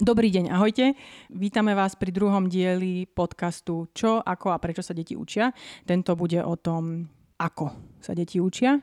Dobrý 0.00 0.32
deň, 0.32 0.48
ahojte. 0.48 0.96
Vítame 1.28 1.76
vás 1.76 1.92
pri 1.92 2.08
druhom 2.08 2.48
dieli 2.48 3.04
podcastu 3.04 3.84
Čo, 3.92 4.24
ako 4.24 4.48
a 4.48 4.56
prečo 4.56 4.80
sa 4.80 4.96
deti 4.96 5.12
učia. 5.12 5.52
Tento 5.84 6.16
bude 6.16 6.40
o 6.40 6.56
tom, 6.56 7.04
ako 7.36 7.68
sa 8.00 8.16
deti 8.16 8.40
učia. 8.40 8.80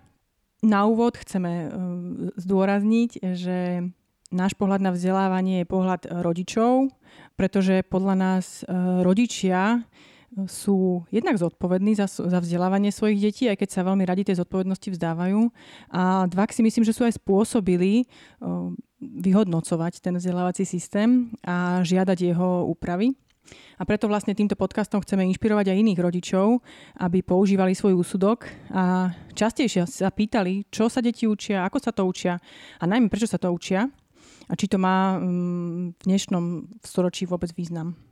Na 0.62 0.86
úvod 0.86 1.18
chceme 1.18 1.54
e, 1.58 1.68
zdôrazniť, 2.38 3.34
že 3.34 3.90
náš 4.30 4.54
pohľad 4.62 4.78
na 4.78 4.94
vzdelávanie 4.94 5.66
je 5.66 5.72
pohľad 5.74 6.06
rodičov, 6.22 6.94
pretože 7.34 7.82
podľa 7.90 8.14
nás 8.14 8.62
e, 8.62 8.70
rodičia 9.02 9.90
sú 10.46 11.02
jednak 11.10 11.42
zodpovední 11.42 11.98
za, 11.98 12.06
za 12.06 12.38
vzdelávanie 12.38 12.94
svojich 12.94 13.18
detí, 13.18 13.44
aj 13.50 13.58
keď 13.66 13.70
sa 13.74 13.88
veľmi 13.90 14.06
radi 14.06 14.22
tej 14.22 14.46
zodpovednosti 14.46 14.94
vzdávajú. 14.94 15.50
A 15.90 16.30
dva 16.30 16.46
si 16.54 16.62
myslím, 16.62 16.86
že 16.86 16.94
sú 16.94 17.10
aj 17.10 17.18
spôsobili 17.18 18.06
vyhodnocovať 19.02 20.02
ten 20.02 20.18
vzdelávací 20.18 20.66
systém 20.66 21.30
a 21.46 21.86
žiadať 21.86 22.34
jeho 22.34 22.66
úpravy. 22.66 23.14
A 23.80 23.88
preto 23.88 24.12
vlastne 24.12 24.36
týmto 24.36 24.60
podcastom 24.60 25.00
chceme 25.00 25.24
inšpirovať 25.32 25.72
aj 25.72 25.80
iných 25.80 26.04
rodičov, 26.04 26.60
aby 27.00 27.24
používali 27.24 27.72
svoj 27.72 27.96
úsudok 27.96 28.44
a 28.76 29.16
častejšie 29.32 29.88
sa 29.88 30.12
pýtali, 30.12 30.68
čo 30.68 30.92
sa 30.92 31.00
deti 31.00 31.30
učia, 31.30 31.64
ako 31.64 31.78
sa 31.80 31.96
to 31.96 32.04
učia 32.04 32.42
a 32.82 32.84
najmä 32.84 33.08
prečo 33.08 33.30
sa 33.30 33.40
to 33.40 33.48
učia 33.48 33.88
a 34.48 34.54
či 34.56 34.68
to 34.68 34.76
má 34.80 35.16
mm, 35.16 35.96
v 35.96 36.04
dnešnom 36.04 36.46
storočí 36.84 37.24
vôbec 37.24 37.52
význam. 37.56 38.07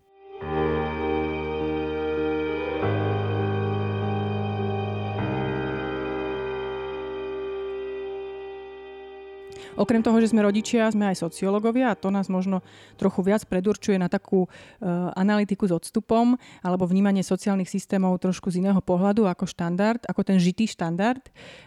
Okrem 9.76 10.02
toho, 10.04 10.18
že 10.24 10.32
sme 10.32 10.46
rodičia, 10.46 10.92
sme 10.92 11.12
aj 11.12 11.24
sociológovia 11.24 11.92
a 11.92 12.00
to 12.00 12.14
nás 12.14 12.32
možno 12.32 12.64
trochu 12.96 13.22
viac 13.26 13.44
predurčuje 13.48 14.00
na 14.00 14.08
takú 14.08 14.46
uh, 14.46 14.50
analytiku 15.16 15.68
s 15.68 15.76
odstupom 15.76 16.40
alebo 16.64 16.88
vnímanie 16.88 17.26
sociálnych 17.26 17.70
systémov 17.70 18.20
trošku 18.22 18.52
z 18.52 18.64
iného 18.64 18.80
pohľadu 18.80 19.28
ako 19.28 19.48
štandard, 19.48 20.04
ako 20.08 20.22
ten 20.24 20.38
žitý 20.40 20.68
štandard. 20.70 21.22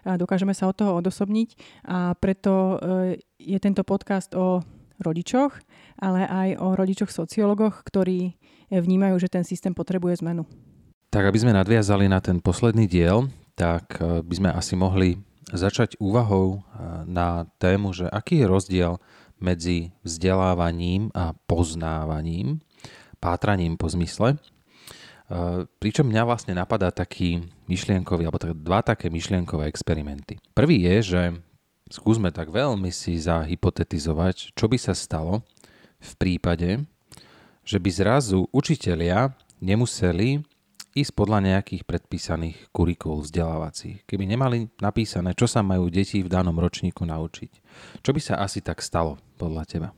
A 0.05 0.17
dokážeme 0.17 0.53
sa 0.53 0.69
od 0.69 0.77
toho 0.77 0.97
odosobniť 0.99 1.83
a 1.89 2.17
preto 2.17 2.53
uh, 2.77 3.13
je 3.37 3.59
tento 3.61 3.85
podcast 3.85 4.33
o 4.35 4.65
rodičoch, 4.99 5.55
ale 6.03 6.27
aj 6.27 6.49
o 6.59 6.75
rodičoch 6.75 7.11
sociológoch, 7.11 7.87
ktorí 7.87 8.35
vnímajú, 8.71 9.17
že 9.23 9.31
ten 9.31 9.47
systém 9.47 9.73
potrebuje 9.73 10.21
zmenu. 10.21 10.45
Tak 11.09 11.25
aby 11.25 11.39
sme 11.41 11.57
nadviazali 11.57 12.05
na 12.11 12.21
ten 12.21 12.43
posledný 12.43 12.85
diel, 12.85 13.33
tak 13.57 13.97
e, 13.99 14.21
by 14.21 14.35
sme 14.37 14.51
asi 14.53 14.77
mohli 14.77 15.17
začať 15.49 15.97
úvahou 15.97 16.61
na 17.09 17.49
tému, 17.57 17.97
že 17.97 18.09
aký 18.09 18.45
je 18.45 18.47
rozdiel 18.47 18.93
medzi 19.39 19.95
vzdelávaním 20.03 21.15
a 21.15 21.33
poznávaním, 21.47 22.61
pátraním 23.23 23.79
po 23.79 23.87
zmysle. 23.89 24.37
Pričom 25.79 26.09
mňa 26.09 26.23
vlastne 26.25 26.57
napadá 26.57 26.89
taký 26.89 27.45
myšlienkový, 27.69 28.25
alebo 28.25 28.41
dva 28.57 28.81
také 28.81 29.13
myšlienkové 29.13 29.69
experimenty. 29.69 30.41
Prvý 30.57 30.89
je, 30.89 30.97
že 31.15 31.23
skúsme 31.93 32.33
tak 32.33 32.49
veľmi 32.49 32.89
si 32.89 33.21
zahypotetizovať, 33.21 34.57
čo 34.57 34.65
by 34.69 34.77
sa 34.81 34.97
stalo 34.97 35.45
v 36.01 36.13
prípade, 36.17 36.89
že 37.65 37.77
by 37.77 37.91
zrazu 37.93 38.49
učitelia 38.57 39.37
nemuseli 39.61 40.41
ísť 40.99 41.13
podľa 41.15 41.39
nejakých 41.55 41.87
predpísaných 41.87 42.75
kurikul 42.75 43.23
vzdelávacích. 43.23 44.03
Keby 44.03 44.25
nemali 44.27 44.67
napísané, 44.83 45.33
čo 45.39 45.47
sa 45.47 45.63
majú 45.63 45.87
deti 45.87 46.19
v 46.21 46.33
danom 46.33 46.59
ročníku 46.59 47.07
naučiť. 47.07 47.53
Čo 48.03 48.11
by 48.11 48.21
sa 48.21 48.35
asi 48.43 48.59
tak 48.59 48.83
stalo 48.83 49.19
podľa 49.39 49.63
teba? 49.65 49.89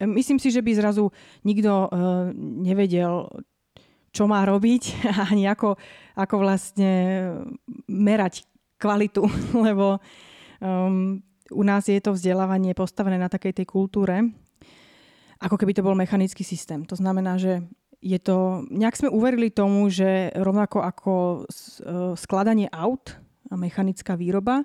Myslím 0.00 0.40
si, 0.40 0.48
že 0.48 0.64
by 0.64 0.72
zrazu 0.78 1.12
nikto 1.44 1.90
uh, 1.90 2.32
nevedel, 2.38 3.28
čo 4.14 4.24
má 4.30 4.46
robiť 4.46 5.04
ani 5.34 5.50
ako, 5.50 5.76
ako 6.16 6.34
vlastne 6.38 6.92
merať 7.90 8.46
kvalitu, 8.80 9.26
lebo 9.66 9.98
um, 10.62 11.20
u 11.50 11.62
nás 11.66 11.90
je 11.90 11.98
to 11.98 12.14
vzdelávanie 12.14 12.72
postavené 12.78 13.18
na 13.18 13.26
takej 13.26 13.60
tej 13.60 13.66
kultúre, 13.66 14.22
ako 15.40 15.56
keby 15.56 15.72
to 15.74 15.82
bol 15.82 15.98
mechanický 15.98 16.46
systém. 16.46 16.86
To 16.86 16.94
znamená, 16.94 17.40
že 17.40 17.64
je 18.00 18.18
to, 18.18 18.64
nejak 18.72 18.96
sme 18.96 19.12
uverili 19.12 19.52
tomu, 19.52 19.92
že 19.92 20.32
rovnako 20.32 20.80
ako 20.80 21.12
e, 21.12 21.38
skladanie 22.16 22.66
aut 22.72 23.12
a 23.52 23.54
mechanická 23.60 24.16
výroba, 24.16 24.64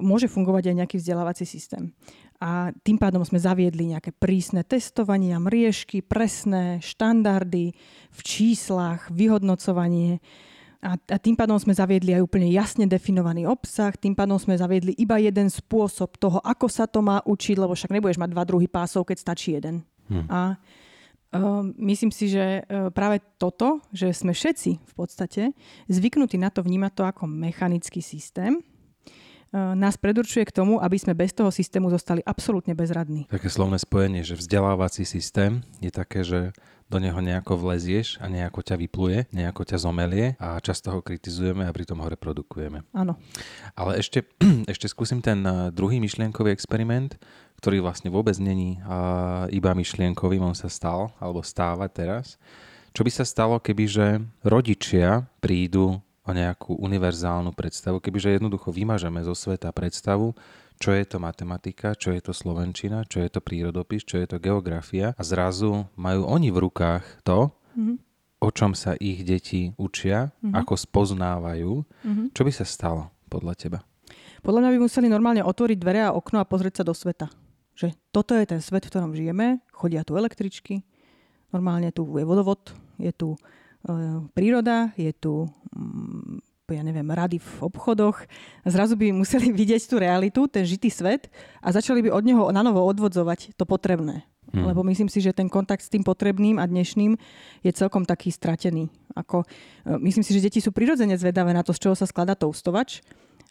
môže 0.00 0.32
fungovať 0.32 0.72
aj 0.72 0.76
nejaký 0.80 0.96
vzdelávací 0.96 1.44
systém. 1.44 1.92
A 2.42 2.74
tým 2.82 2.98
pádom 2.98 3.22
sme 3.22 3.38
zaviedli 3.38 3.94
nejaké 3.94 4.10
prísne 4.10 4.66
testovania, 4.66 5.38
mriežky, 5.38 6.02
presné 6.02 6.82
štandardy 6.82 7.70
v 8.10 8.20
číslach, 8.26 9.06
vyhodnocovanie. 9.14 10.18
A, 10.82 10.98
a 10.98 11.16
tým 11.22 11.38
pádom 11.38 11.54
sme 11.62 11.70
zaviedli 11.70 12.18
aj 12.18 12.26
úplne 12.26 12.50
jasne 12.50 12.90
definovaný 12.90 13.46
obsah, 13.46 13.94
tým 13.94 14.18
pádom 14.18 14.42
sme 14.42 14.58
zaviedli 14.58 14.90
iba 14.98 15.22
jeden 15.22 15.46
spôsob 15.46 16.18
toho, 16.18 16.42
ako 16.42 16.66
sa 16.66 16.90
to 16.90 16.98
má 16.98 17.22
učiť, 17.22 17.54
lebo 17.60 17.78
však 17.78 17.94
nebudeš 17.94 18.18
mať 18.18 18.34
dva 18.34 18.42
druhy 18.42 18.66
pásov, 18.66 19.06
keď 19.06 19.22
stačí 19.22 19.54
jeden. 19.54 19.86
Hmm. 20.10 20.26
A 20.26 20.58
myslím 21.80 22.12
si, 22.12 22.28
že 22.28 22.60
e, 22.60 22.92
práve 22.92 23.24
toto, 23.40 23.80
že 23.88 24.12
sme 24.12 24.36
všetci 24.36 24.70
v 24.84 24.92
podstate 24.92 25.56
zvyknutí 25.88 26.36
na 26.36 26.52
to 26.52 26.60
vnímať 26.60 26.92
to 26.92 27.02
ako 27.08 27.24
mechanický 27.24 28.04
systém, 28.04 28.60
nás 29.52 30.00
predurčuje 30.00 30.48
k 30.48 30.56
tomu, 30.56 30.80
aby 30.80 30.96
sme 30.96 31.12
bez 31.12 31.36
toho 31.36 31.52
systému 31.52 31.92
zostali 31.92 32.24
absolútne 32.24 32.72
bezradní. 32.72 33.28
Také 33.28 33.52
slovné 33.52 33.76
spojenie, 33.76 34.24
že 34.24 34.36
vzdelávací 34.36 35.04
systém 35.04 35.60
je 35.84 35.92
také, 35.92 36.24
že 36.24 36.56
do 36.92 37.00
neho 37.00 37.16
nejako 37.24 37.56
vlezieš 37.56 38.20
a 38.20 38.28
nejako 38.28 38.60
ťa 38.60 38.76
vypluje, 38.76 39.18
nejako 39.32 39.64
ťa 39.64 39.80
zomelie 39.80 40.36
a 40.36 40.60
často 40.60 40.92
ho 40.92 41.00
kritizujeme 41.00 41.64
a 41.64 41.72
pritom 41.72 41.96
ho 42.04 42.08
reprodukujeme. 42.12 42.84
Áno. 42.92 43.16
Ale 43.72 43.96
ešte, 43.96 44.28
ešte 44.72 44.92
skúsim 44.92 45.24
ten 45.24 45.40
e, 45.40 45.72
druhý 45.72 45.96
myšlienkový 46.04 46.52
experiment, 46.52 47.16
ktorý 47.64 47.80
vlastne 47.80 48.12
vôbec 48.12 48.34
není 48.42 48.82
iba 49.54 49.70
myšlienkovým, 49.70 50.42
on 50.42 50.58
sa 50.58 50.66
stal, 50.66 51.14
alebo 51.22 51.46
stáva 51.46 51.86
teraz. 51.86 52.34
Čo 52.90 53.06
by 53.06 53.10
sa 53.14 53.22
stalo, 53.22 53.62
kebyže 53.62 54.18
rodičia 54.42 55.30
prídu 55.38 56.02
nejakú 56.32 56.76
univerzálnu 56.76 57.52
predstavu, 57.52 58.00
kebyže 58.00 58.36
jednoducho 58.36 58.72
vymažeme 58.72 59.20
zo 59.22 59.36
sveta 59.36 59.70
predstavu, 59.70 60.34
čo 60.82 60.90
je 60.90 61.04
to 61.06 61.22
matematika, 61.22 61.94
čo 61.94 62.10
je 62.10 62.18
to 62.18 62.34
slovenčina, 62.34 63.06
čo 63.06 63.22
je 63.22 63.30
to 63.30 63.38
prírodopis, 63.38 64.02
čo 64.02 64.18
je 64.18 64.26
to 64.26 64.42
geografia 64.42 65.14
a 65.14 65.22
zrazu 65.22 65.86
majú 65.94 66.26
oni 66.26 66.50
v 66.50 66.58
rukách 66.58 67.22
to, 67.22 67.54
mm-hmm. 67.78 67.96
o 68.42 68.48
čom 68.50 68.74
sa 68.74 68.98
ich 68.98 69.22
deti 69.22 69.70
učia, 69.78 70.34
mm-hmm. 70.34 70.58
ako 70.58 70.74
spoznávajú. 70.74 71.72
Mm-hmm. 71.86 72.26
Čo 72.34 72.42
by 72.42 72.52
sa 72.52 72.66
stalo 72.66 73.14
podľa 73.30 73.54
teba? 73.54 73.78
Podľa 74.42 74.58
mňa 74.58 74.70
by 74.74 74.78
museli 74.82 75.06
normálne 75.06 75.46
otvoriť 75.46 75.78
dvere 75.78 76.02
a 76.02 76.10
okno 76.10 76.42
a 76.42 76.48
pozrieť 76.50 76.82
sa 76.82 76.84
do 76.90 76.94
sveta. 76.98 77.30
Že 77.78 77.94
toto 78.10 78.34
je 78.34 78.42
ten 78.42 78.58
svet, 78.58 78.82
v 78.82 78.90
ktorom 78.90 79.14
žijeme, 79.14 79.62
chodia 79.70 80.02
tu 80.02 80.18
električky, 80.18 80.82
normálne 81.54 81.94
tu 81.94 82.02
je 82.18 82.26
vodovod, 82.26 82.74
je 82.98 83.14
tu 83.14 83.38
e, 83.38 83.38
príroda, 84.34 84.90
je 84.98 85.14
tu 85.14 85.46
ja 86.72 86.82
neviem, 86.82 87.06
rady 87.06 87.38
v 87.38 87.52
obchodoch. 87.62 88.24
Zrazu 88.64 88.96
by 88.96 89.12
museli 89.12 89.52
vidieť 89.60 89.82
tú 89.86 90.00
realitu, 90.00 90.48
ten 90.48 90.64
žitý 90.64 90.88
svet 90.88 91.28
a 91.60 91.70
začali 91.70 92.02
by 92.04 92.10
od 92.10 92.24
neho 92.24 92.42
na 92.50 92.64
novo 92.64 92.82
odvodzovať 92.84 93.54
to 93.54 93.64
potrebné. 93.68 94.24
Hmm. 94.52 94.68
Lebo 94.68 94.84
myslím 94.84 95.08
si, 95.08 95.24
že 95.24 95.32
ten 95.32 95.48
kontakt 95.48 95.80
s 95.80 95.88
tým 95.88 96.04
potrebným 96.04 96.60
a 96.60 96.68
dnešným 96.68 97.16
je 97.64 97.72
celkom 97.72 98.04
taký 98.04 98.28
stratený. 98.28 98.92
Ako, 99.16 99.48
e, 99.86 99.96
myslím 100.04 100.20
si, 100.20 100.36
že 100.36 100.44
deti 100.44 100.60
sú 100.60 100.76
prirodzene 100.76 101.16
zvedavé 101.16 101.56
na 101.56 101.64
to, 101.64 101.72
z 101.72 101.88
čoho 101.88 101.96
sa 101.96 102.04
skladá 102.04 102.36
toustovač 102.36 103.00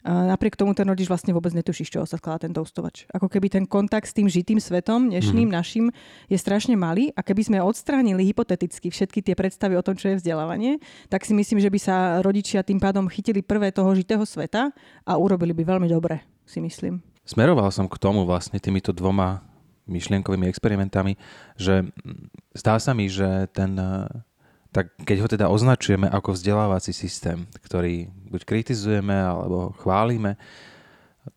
napriek 0.02 0.58
tomu 0.58 0.74
ten 0.74 0.86
rodič 0.86 1.06
vlastne 1.06 1.30
vôbec 1.30 1.54
netuší, 1.54 1.86
z 1.86 1.98
čoho 1.98 2.06
sa 2.06 2.18
skladá 2.18 2.46
ten 2.46 2.52
toustovač. 2.52 3.06
Ako 3.14 3.30
keby 3.30 3.48
ten 3.48 3.64
kontakt 3.66 4.10
s 4.10 4.14
tým 4.14 4.26
žitým 4.26 4.58
svetom, 4.58 5.10
dnešným 5.10 5.48
mm. 5.48 5.54
našim, 5.54 5.84
je 6.26 6.38
strašne 6.38 6.74
malý 6.74 7.14
a 7.14 7.22
keby 7.22 7.42
sme 7.46 7.58
odstránili 7.62 8.26
hypoteticky 8.26 8.90
všetky 8.90 9.22
tie 9.22 9.34
predstavy 9.38 9.78
o 9.78 9.82
tom, 9.86 9.94
čo 9.94 10.12
je 10.12 10.18
vzdelávanie, 10.18 10.82
tak 11.06 11.22
si 11.22 11.32
myslím, 11.32 11.62
že 11.62 11.70
by 11.70 11.78
sa 11.78 11.96
rodičia 12.20 12.66
tým 12.66 12.82
pádom 12.82 13.06
chytili 13.06 13.40
prvé 13.40 13.70
toho 13.70 13.94
žitého 13.94 14.26
sveta 14.26 14.74
a 15.06 15.12
urobili 15.14 15.54
by 15.54 15.78
veľmi 15.78 15.86
dobre, 15.86 16.22
si 16.44 16.58
myslím. 16.58 17.00
Smeroval 17.22 17.70
som 17.70 17.86
k 17.86 17.96
tomu 18.02 18.26
vlastne 18.26 18.58
týmito 18.58 18.90
dvoma 18.90 19.46
myšlienkovými 19.86 20.46
experimentami, 20.46 21.18
že 21.58 21.86
zdá 22.54 22.78
sa 22.78 22.94
mi, 22.94 23.10
že 23.10 23.50
ten 23.50 23.78
tak 24.72 24.88
keď 25.04 25.16
ho 25.20 25.28
teda 25.28 25.46
označujeme 25.52 26.08
ako 26.08 26.32
vzdelávací 26.32 26.96
systém, 26.96 27.44
ktorý 27.60 28.08
buď 28.32 28.42
kritizujeme 28.48 29.12
alebo 29.12 29.76
chválime, 29.76 30.40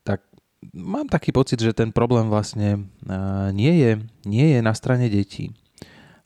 tak 0.07 0.23
mám 0.71 1.11
taký 1.11 1.35
pocit, 1.35 1.59
že 1.59 1.75
ten 1.75 1.91
problém 1.91 2.31
vlastne 2.31 2.87
nie 3.51 3.73
je, 3.75 3.91
nie 4.23 4.55
je 4.55 4.59
na 4.63 4.71
strane 4.71 5.11
detí. 5.11 5.51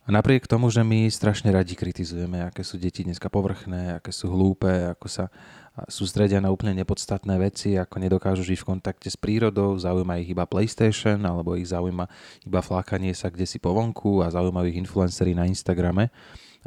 A 0.06 0.14
napriek 0.14 0.50
tomu, 0.50 0.74
že 0.74 0.82
my 0.82 1.06
strašne 1.10 1.54
radi 1.54 1.78
kritizujeme, 1.78 2.42
aké 2.42 2.66
sú 2.66 2.82
deti 2.82 3.06
dneska 3.06 3.30
povrchné, 3.30 4.02
aké 4.02 4.10
sú 4.10 4.30
hlúpe, 4.30 4.70
ako 4.98 5.06
sa 5.06 5.26
sústredia 5.86 6.42
na 6.42 6.50
úplne 6.50 6.74
nepodstatné 6.82 7.38
veci, 7.38 7.78
ako 7.78 8.02
nedokážu 8.02 8.42
žiť 8.42 8.58
v 8.58 8.70
kontakte 8.74 9.06
s 9.06 9.14
prírodou, 9.14 9.78
zaujíma 9.78 10.18
ich 10.18 10.34
iba 10.34 10.50
PlayStation, 10.50 11.22
alebo 11.22 11.54
ich 11.54 11.70
zaujíma 11.70 12.10
iba 12.42 12.62
flákanie 12.62 13.14
sa 13.14 13.30
kde 13.30 13.46
si 13.46 13.62
po 13.62 13.70
vonku 13.70 14.26
a 14.26 14.34
zaujímajú 14.34 14.66
ich 14.74 14.82
influencery 14.82 15.38
na 15.38 15.46
Instagrame 15.46 16.10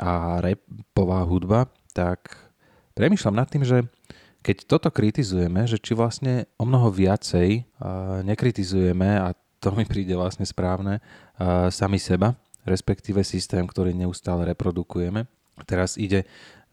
a 0.00 0.40
repová 0.40 1.24
hudba, 1.28 1.68
tak 1.92 2.36
premyšľam 2.96 3.36
nad 3.36 3.48
tým, 3.48 3.64
že 3.64 3.84
keď 4.42 4.56
toto 4.66 4.88
kritizujeme, 4.90 5.70
že 5.70 5.78
či 5.78 5.94
vlastne 5.94 6.50
o 6.58 6.66
mnoho 6.66 6.90
viacej 6.90 7.62
nekritizujeme, 8.26 9.20
a 9.20 9.38
to 9.62 9.70
mi 9.70 9.86
príde 9.86 10.18
vlastne 10.18 10.42
správne, 10.42 10.98
sami 11.70 12.02
seba, 12.02 12.34
respektíve 12.66 13.22
systém, 13.22 13.62
ktorý 13.62 13.94
neustále 13.94 14.42
reprodukujeme. 14.50 15.30
Teraz 15.62 15.94
ide, 15.94 16.26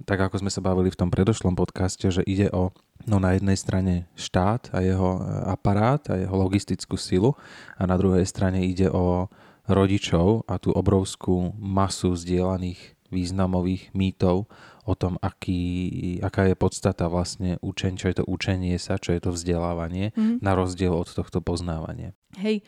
tak 0.08 0.18
ako 0.18 0.42
sme 0.42 0.50
sa 0.50 0.66
bavili 0.66 0.90
v 0.90 0.98
tom 0.98 1.14
predošlom 1.14 1.54
podcaste, 1.54 2.10
že 2.10 2.26
ide 2.26 2.50
o 2.50 2.74
no 3.06 3.22
na 3.22 3.38
jednej 3.38 3.56
strane 3.60 3.94
štát 4.18 4.74
a 4.74 4.82
jeho 4.82 5.22
aparát 5.46 6.02
a 6.10 6.18
jeho 6.18 6.34
logistickú 6.34 6.98
silu 6.98 7.38
a 7.78 7.86
na 7.86 7.94
druhej 8.00 8.26
strane 8.26 8.66
ide 8.66 8.90
o 8.90 9.30
rodičov 9.70 10.50
a 10.50 10.58
tú 10.58 10.74
obrovskú 10.74 11.54
masu 11.62 12.18
zdieľaných 12.18 12.98
významových 13.10 13.94
mýtov 13.94 14.50
o 14.86 14.94
tom, 14.98 15.22
aký, 15.22 16.18
aká 16.26 16.50
je 16.50 16.56
podstata 16.58 17.06
vlastne 17.06 17.62
učenia, 17.62 18.00
čo 18.02 18.08
je 18.10 18.16
to 18.22 18.26
učenie 18.26 18.78
sa, 18.82 18.98
čo 18.98 19.14
je 19.14 19.22
to 19.22 19.30
vzdelávanie, 19.34 20.16
mm. 20.18 20.42
na 20.42 20.58
rozdiel 20.58 20.94
od 20.94 21.10
tohto 21.10 21.46
poznávania. 21.46 22.18
Hej, 22.42 22.66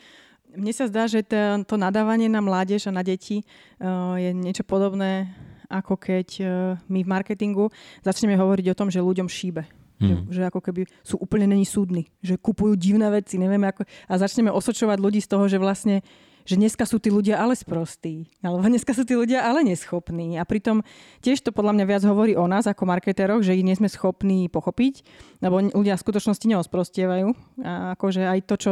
mne 0.54 0.74
sa 0.76 0.86
zdá, 0.86 1.08
že 1.08 1.24
to, 1.24 1.64
to 1.66 1.76
nadávanie 1.80 2.28
na 2.28 2.44
mládež 2.44 2.90
a 2.90 2.96
na 2.96 3.02
deti 3.02 3.42
uh, 3.80 4.20
je 4.20 4.36
niečo 4.36 4.68
podobné, 4.68 5.32
ako 5.72 5.96
keď 5.96 6.28
uh, 6.44 6.48
my 6.92 7.02
v 7.02 7.10
marketingu 7.10 7.72
začneme 8.04 8.36
hovoriť 8.36 8.66
o 8.70 8.78
tom, 8.78 8.92
že 8.92 9.00
ľuďom 9.00 9.32
šíbe. 9.32 9.64
Mm. 10.02 10.10
Že, 10.10 10.16
že 10.34 10.42
ako 10.50 10.60
keby 10.66 10.82
sú 11.06 11.22
úplne 11.22 11.46
není 11.46 11.64
súdni, 11.64 12.10
že 12.26 12.36
kupujú 12.36 12.74
divné 12.74 13.06
veci, 13.14 13.38
nevieme 13.38 13.70
ako... 13.70 13.86
A 14.10 14.14
začneme 14.18 14.50
osočovať 14.50 14.98
ľudí 14.98 15.22
z 15.22 15.30
toho, 15.30 15.46
že 15.46 15.62
vlastne 15.62 16.02
že 16.46 16.58
dneska 16.58 16.84
sú 16.88 16.98
tí 16.98 17.14
ľudia 17.14 17.38
ale 17.38 17.54
sprostí, 17.54 18.30
alebo 18.42 18.64
dneska 18.66 18.96
sú 18.96 19.06
tí 19.06 19.14
ľudia 19.14 19.46
ale 19.46 19.62
neschopní. 19.66 20.40
A 20.40 20.44
pritom 20.48 20.82
tiež 21.22 21.46
to 21.46 21.54
podľa 21.54 21.78
mňa 21.78 21.86
viac 21.86 22.04
hovorí 22.08 22.34
o 22.34 22.46
nás 22.50 22.66
ako 22.66 22.88
marketeroch, 22.88 23.46
že 23.46 23.54
ich 23.54 23.66
nie 23.66 23.78
sme 23.78 23.92
schopní 23.92 24.50
pochopiť, 24.50 25.06
lebo 25.44 25.62
ľudia 25.62 26.00
v 26.00 26.04
skutočnosti 26.04 26.46
neosprostievajú. 26.50 27.28
A 27.62 27.94
akože 27.94 28.26
aj 28.26 28.40
to, 28.50 28.56
čo 28.58 28.72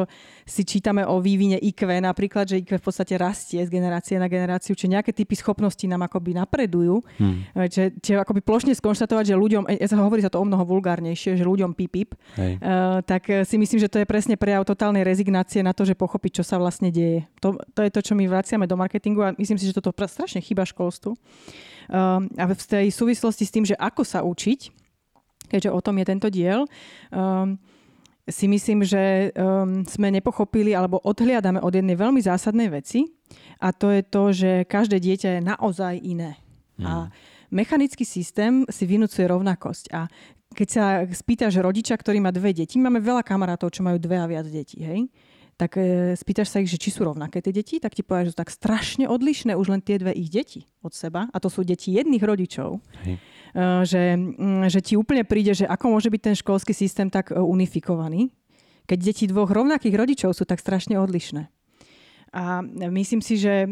si 0.50 0.66
čítame 0.66 1.06
o 1.06 1.21
vývine 1.21 1.62
IQ, 1.62 1.86
napríklad, 2.01 2.50
že 2.50 2.62
IQ 2.62 2.81
v 2.81 2.86
podstate 2.86 3.13
rastie 3.19 3.62
z 3.62 3.69
generácie 3.69 4.18
na 4.18 4.25
generáciu, 4.25 4.74
či 4.74 4.89
nejaké 4.89 5.13
typy 5.13 5.38
schopností 5.38 5.86
nám 5.86 6.07
akoby 6.07 6.33
napredujú. 6.33 7.06
Hmm. 7.21 7.45
Čiže, 7.54 8.01
čiže 8.01 8.18
akoby 8.24 8.42
plošne 8.42 8.74
skonštatovať, 8.74 9.33
že 9.33 9.36
ľuďom, 9.38 9.69
ja 9.69 9.88
sa 9.88 10.00
hovorí 10.00 10.25
sa 10.25 10.31
to 10.31 10.42
o 10.42 10.45
mnoho 10.48 10.66
vulgárnejšie, 10.66 11.38
že 11.38 11.45
ľuďom 11.45 11.77
pipip, 11.77 12.16
uh, 12.16 13.04
tak 13.04 13.30
si 13.45 13.56
myslím, 13.60 13.80
že 13.83 13.92
to 13.92 14.01
je 14.01 14.07
presne 14.07 14.39
prejav 14.39 14.63
totálnej 14.66 15.04
rezignácie 15.04 15.62
na 15.62 15.75
to, 15.75 15.83
že 15.83 16.00
pochopiť, 16.00 16.42
čo 16.42 16.44
sa 16.48 16.56
vlastne 16.57 16.89
deje. 16.89 17.27
To, 17.44 17.59
to 17.74 17.82
je 17.86 17.92
to, 17.92 18.02
čo 18.02 18.14
my 18.16 18.26
vraciame 18.26 18.66
do 18.68 18.80
marketingu 18.80 19.22
a 19.24 19.36
myslím 19.38 19.60
si, 19.60 19.68
že 19.68 19.76
toto 19.76 19.92
strašne 19.94 20.42
chyba 20.42 20.68
školstvu. 20.68 21.12
Um, 21.90 22.30
a 22.38 22.44
v 22.50 22.54
tej 22.56 22.88
súvislosti 22.94 23.44
s 23.46 23.54
tým, 23.54 23.66
že 23.66 23.76
ako 23.78 24.06
sa 24.06 24.22
učiť, 24.22 24.60
keďže 25.50 25.74
o 25.74 25.80
tom 25.82 25.98
je 25.98 26.06
tento 26.06 26.28
diel, 26.30 26.70
um, 27.10 27.58
si 28.30 28.46
myslím, 28.46 28.86
že 28.86 29.34
um, 29.34 29.82
sme 29.90 30.14
nepochopili 30.14 30.78
alebo 30.78 31.02
odhliadame 31.02 31.58
od 31.60 31.74
jednej 31.74 31.98
veľmi 31.98 32.22
zásadnej 32.22 32.70
veci 32.70 33.10
a 33.58 33.74
to 33.74 33.90
je 33.90 34.02
to, 34.06 34.24
že 34.30 34.52
každé 34.70 35.02
dieťa 35.02 35.30
je 35.38 35.42
naozaj 35.42 35.94
iné. 35.98 36.38
Mm. 36.78 36.86
A 36.86 36.94
mechanický 37.50 38.06
systém 38.06 38.70
si 38.70 38.86
vynúcuje 38.86 39.26
rovnakosť 39.26 39.86
a 39.98 40.06
keď 40.54 40.68
sa 40.70 40.86
spýtaš 41.06 41.62
rodiča, 41.62 41.94
ktorý 41.98 42.22
má 42.22 42.34
dve 42.34 42.54
deti, 42.54 42.82
máme 42.82 42.98
veľa 43.02 43.22
kamarátov, 43.22 43.70
čo 43.70 43.86
majú 43.86 44.02
dve 44.02 44.18
a 44.18 44.26
viac 44.26 44.50
detí, 44.50 44.82
hej? 44.82 45.06
Tak 45.60 45.76
e, 45.76 46.16
spýtaš 46.16 46.56
sa 46.56 46.64
ich, 46.64 46.72
že 46.72 46.80
či 46.80 46.88
sú 46.88 47.04
rovnaké 47.04 47.44
tie 47.44 47.52
deti, 47.52 47.84
tak 47.84 47.92
ti 47.92 48.00
povedia, 48.00 48.32
že 48.32 48.34
sú 48.34 48.40
tak 48.40 48.48
strašne 48.48 49.12
odlišné 49.12 49.60
už 49.60 49.68
len 49.68 49.84
tie 49.84 50.00
dve 50.00 50.16
ich 50.16 50.32
deti 50.32 50.64
od 50.80 50.96
seba. 50.96 51.28
A 51.36 51.38
to 51.44 51.52
sú 51.52 51.68
deti 51.68 51.92
jedných 51.92 52.24
rodičov. 52.24 52.80
Hej. 53.04 53.20
E, 53.20 53.84
že, 53.84 54.16
že 54.72 54.80
ti 54.80 54.96
úplne 54.96 55.28
príde, 55.28 55.52
že 55.52 55.68
ako 55.68 56.00
môže 56.00 56.08
byť 56.08 56.22
ten 56.24 56.36
školský 56.40 56.72
systém 56.72 57.12
tak 57.12 57.36
e, 57.36 57.44
unifikovaný, 57.44 58.32
keď 58.88 58.98
deti 59.04 59.28
dvoch 59.28 59.52
rovnakých 59.52 60.00
rodičov 60.00 60.32
sú 60.32 60.48
tak 60.48 60.64
strašne 60.64 60.96
odlišné. 60.96 61.52
A 62.30 62.62
myslím 62.94 63.26
si, 63.26 63.42
že, 63.42 63.66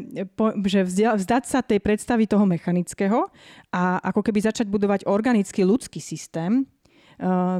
že 0.65 0.81
vzdať 1.13 1.43
sa 1.45 1.61
tej 1.61 1.77
predstavy 1.77 2.25
toho 2.25 2.41
mechanického 2.49 3.29
a 3.69 4.01
ako 4.01 4.25
keby 4.25 4.49
začať 4.49 4.65
budovať 4.65 5.05
organický 5.05 5.61
ľudský 5.61 6.01
systém, 6.01 6.65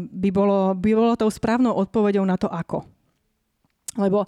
by 0.02 0.30
bolo, 0.34 0.74
by 0.74 0.92
bolo 0.98 1.14
tou 1.14 1.30
správnou 1.30 1.78
odpoveďou 1.78 2.26
na 2.26 2.34
to 2.34 2.50
ako. 2.50 2.82
Lebo 3.98 4.24
e, 4.24 4.28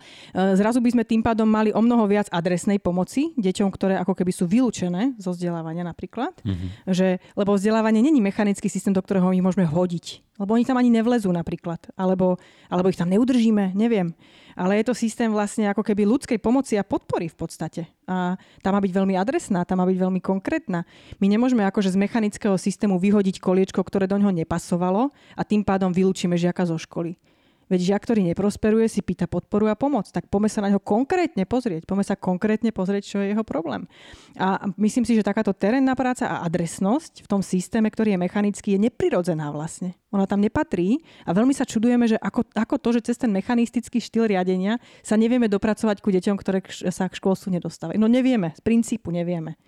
zrazu 0.58 0.82
by 0.82 0.90
sme 0.98 1.04
tým 1.06 1.22
pádom 1.22 1.46
mali 1.46 1.70
o 1.70 1.80
mnoho 1.80 2.10
viac 2.10 2.28
adresnej 2.34 2.82
pomoci 2.82 3.32
deťom, 3.38 3.70
ktoré 3.70 3.96
ako 4.02 4.18
keby 4.18 4.32
sú 4.34 4.50
vylúčené 4.50 5.16
zo 5.22 5.32
vzdelávania 5.32 5.86
napríklad. 5.86 6.34
Mm-hmm. 6.42 6.70
Že, 6.90 7.08
lebo 7.38 7.56
vzdelávanie 7.56 8.02
není 8.02 8.20
mechanický 8.20 8.68
systém, 8.68 8.92
do 8.92 9.00
ktorého 9.00 9.30
my 9.30 9.40
môžeme 9.46 9.70
hodiť. 9.70 10.26
Lebo 10.40 10.56
oni 10.56 10.64
tam 10.64 10.80
ani 10.80 10.88
nevlezú 10.88 11.28
napríklad. 11.30 11.92
Alebo, 12.00 12.40
alebo 12.72 12.88
ich 12.88 12.96
tam 12.96 13.12
neudržíme, 13.12 13.76
neviem. 13.76 14.16
Ale 14.56 14.80
je 14.80 14.88
to 14.88 14.96
systém 14.96 15.28
vlastne 15.32 15.68
ako 15.68 15.84
keby 15.84 16.08
ľudskej 16.08 16.40
pomoci 16.40 16.80
a 16.80 16.88
podpory 16.88 17.28
v 17.28 17.38
podstate. 17.38 17.82
A 18.08 18.40
tá 18.64 18.72
má 18.72 18.80
byť 18.80 18.92
veľmi 18.92 19.20
adresná, 19.20 19.68
tá 19.68 19.76
má 19.76 19.84
byť 19.84 20.00
veľmi 20.00 20.24
konkrétna. 20.24 20.88
My 21.20 21.28
nemôžeme 21.28 21.68
akože 21.68 21.92
z 21.92 22.00
mechanického 22.00 22.56
systému 22.56 22.98
vyhodiť 22.98 23.44
koliečko, 23.44 23.84
ktoré 23.84 24.08
do 24.08 24.16
ňoho 24.16 24.32
nepasovalo 24.32 25.12
a 25.36 25.42
tým 25.44 25.64
pádom 25.64 25.92
vylúčime 25.92 26.40
žiaka 26.40 26.64
zo 26.64 26.80
školy. 26.80 27.20
Veď 27.70 27.94
žiak, 27.94 28.02
ktorý 28.02 28.26
neprosperuje, 28.34 28.90
si 28.90 29.06
pýta 29.06 29.30
podporu 29.30 29.70
a 29.70 29.78
pomoc. 29.78 30.10
Tak 30.10 30.26
poďme 30.26 30.50
sa 30.50 30.66
na 30.66 30.74
ňo 30.74 30.82
konkrétne 30.82 31.46
pozrieť. 31.46 31.86
Poďme 31.86 32.02
sa 32.02 32.18
konkrétne 32.18 32.74
pozrieť, 32.74 33.04
čo 33.06 33.18
je 33.22 33.30
jeho 33.32 33.46
problém. 33.46 33.86
A 34.42 34.66
myslím 34.82 35.06
si, 35.06 35.14
že 35.14 35.22
takáto 35.22 35.54
terénna 35.54 35.94
práca 35.94 36.26
a 36.26 36.42
adresnosť 36.50 37.22
v 37.24 37.28
tom 37.30 37.46
systéme, 37.46 37.94
ktorý 37.94 38.18
je 38.18 38.24
mechanický, 38.26 38.74
je 38.74 38.90
neprirodzená 38.90 39.54
vlastne. 39.54 39.94
Ona 40.10 40.26
tam 40.26 40.42
nepatrí 40.42 41.06
a 41.30 41.38
veľmi 41.38 41.54
sa 41.54 41.70
čudujeme, 41.70 42.10
že 42.10 42.18
ako, 42.18 42.50
ako 42.58 42.76
to, 42.82 42.90
že 42.98 43.14
cez 43.14 43.22
ten 43.22 43.30
mechanistický 43.30 44.02
štýl 44.02 44.26
riadenia 44.26 44.82
sa 45.06 45.14
nevieme 45.14 45.46
dopracovať 45.46 46.02
ku 46.02 46.10
deťom, 46.10 46.36
ktoré 46.42 46.66
sa 46.90 47.06
k 47.06 47.14
školstvu 47.22 47.54
nedostávajú. 47.62 48.02
No 48.02 48.10
nevieme, 48.10 48.58
z 48.58 48.62
princípu 48.66 49.14
nevieme. 49.14 49.62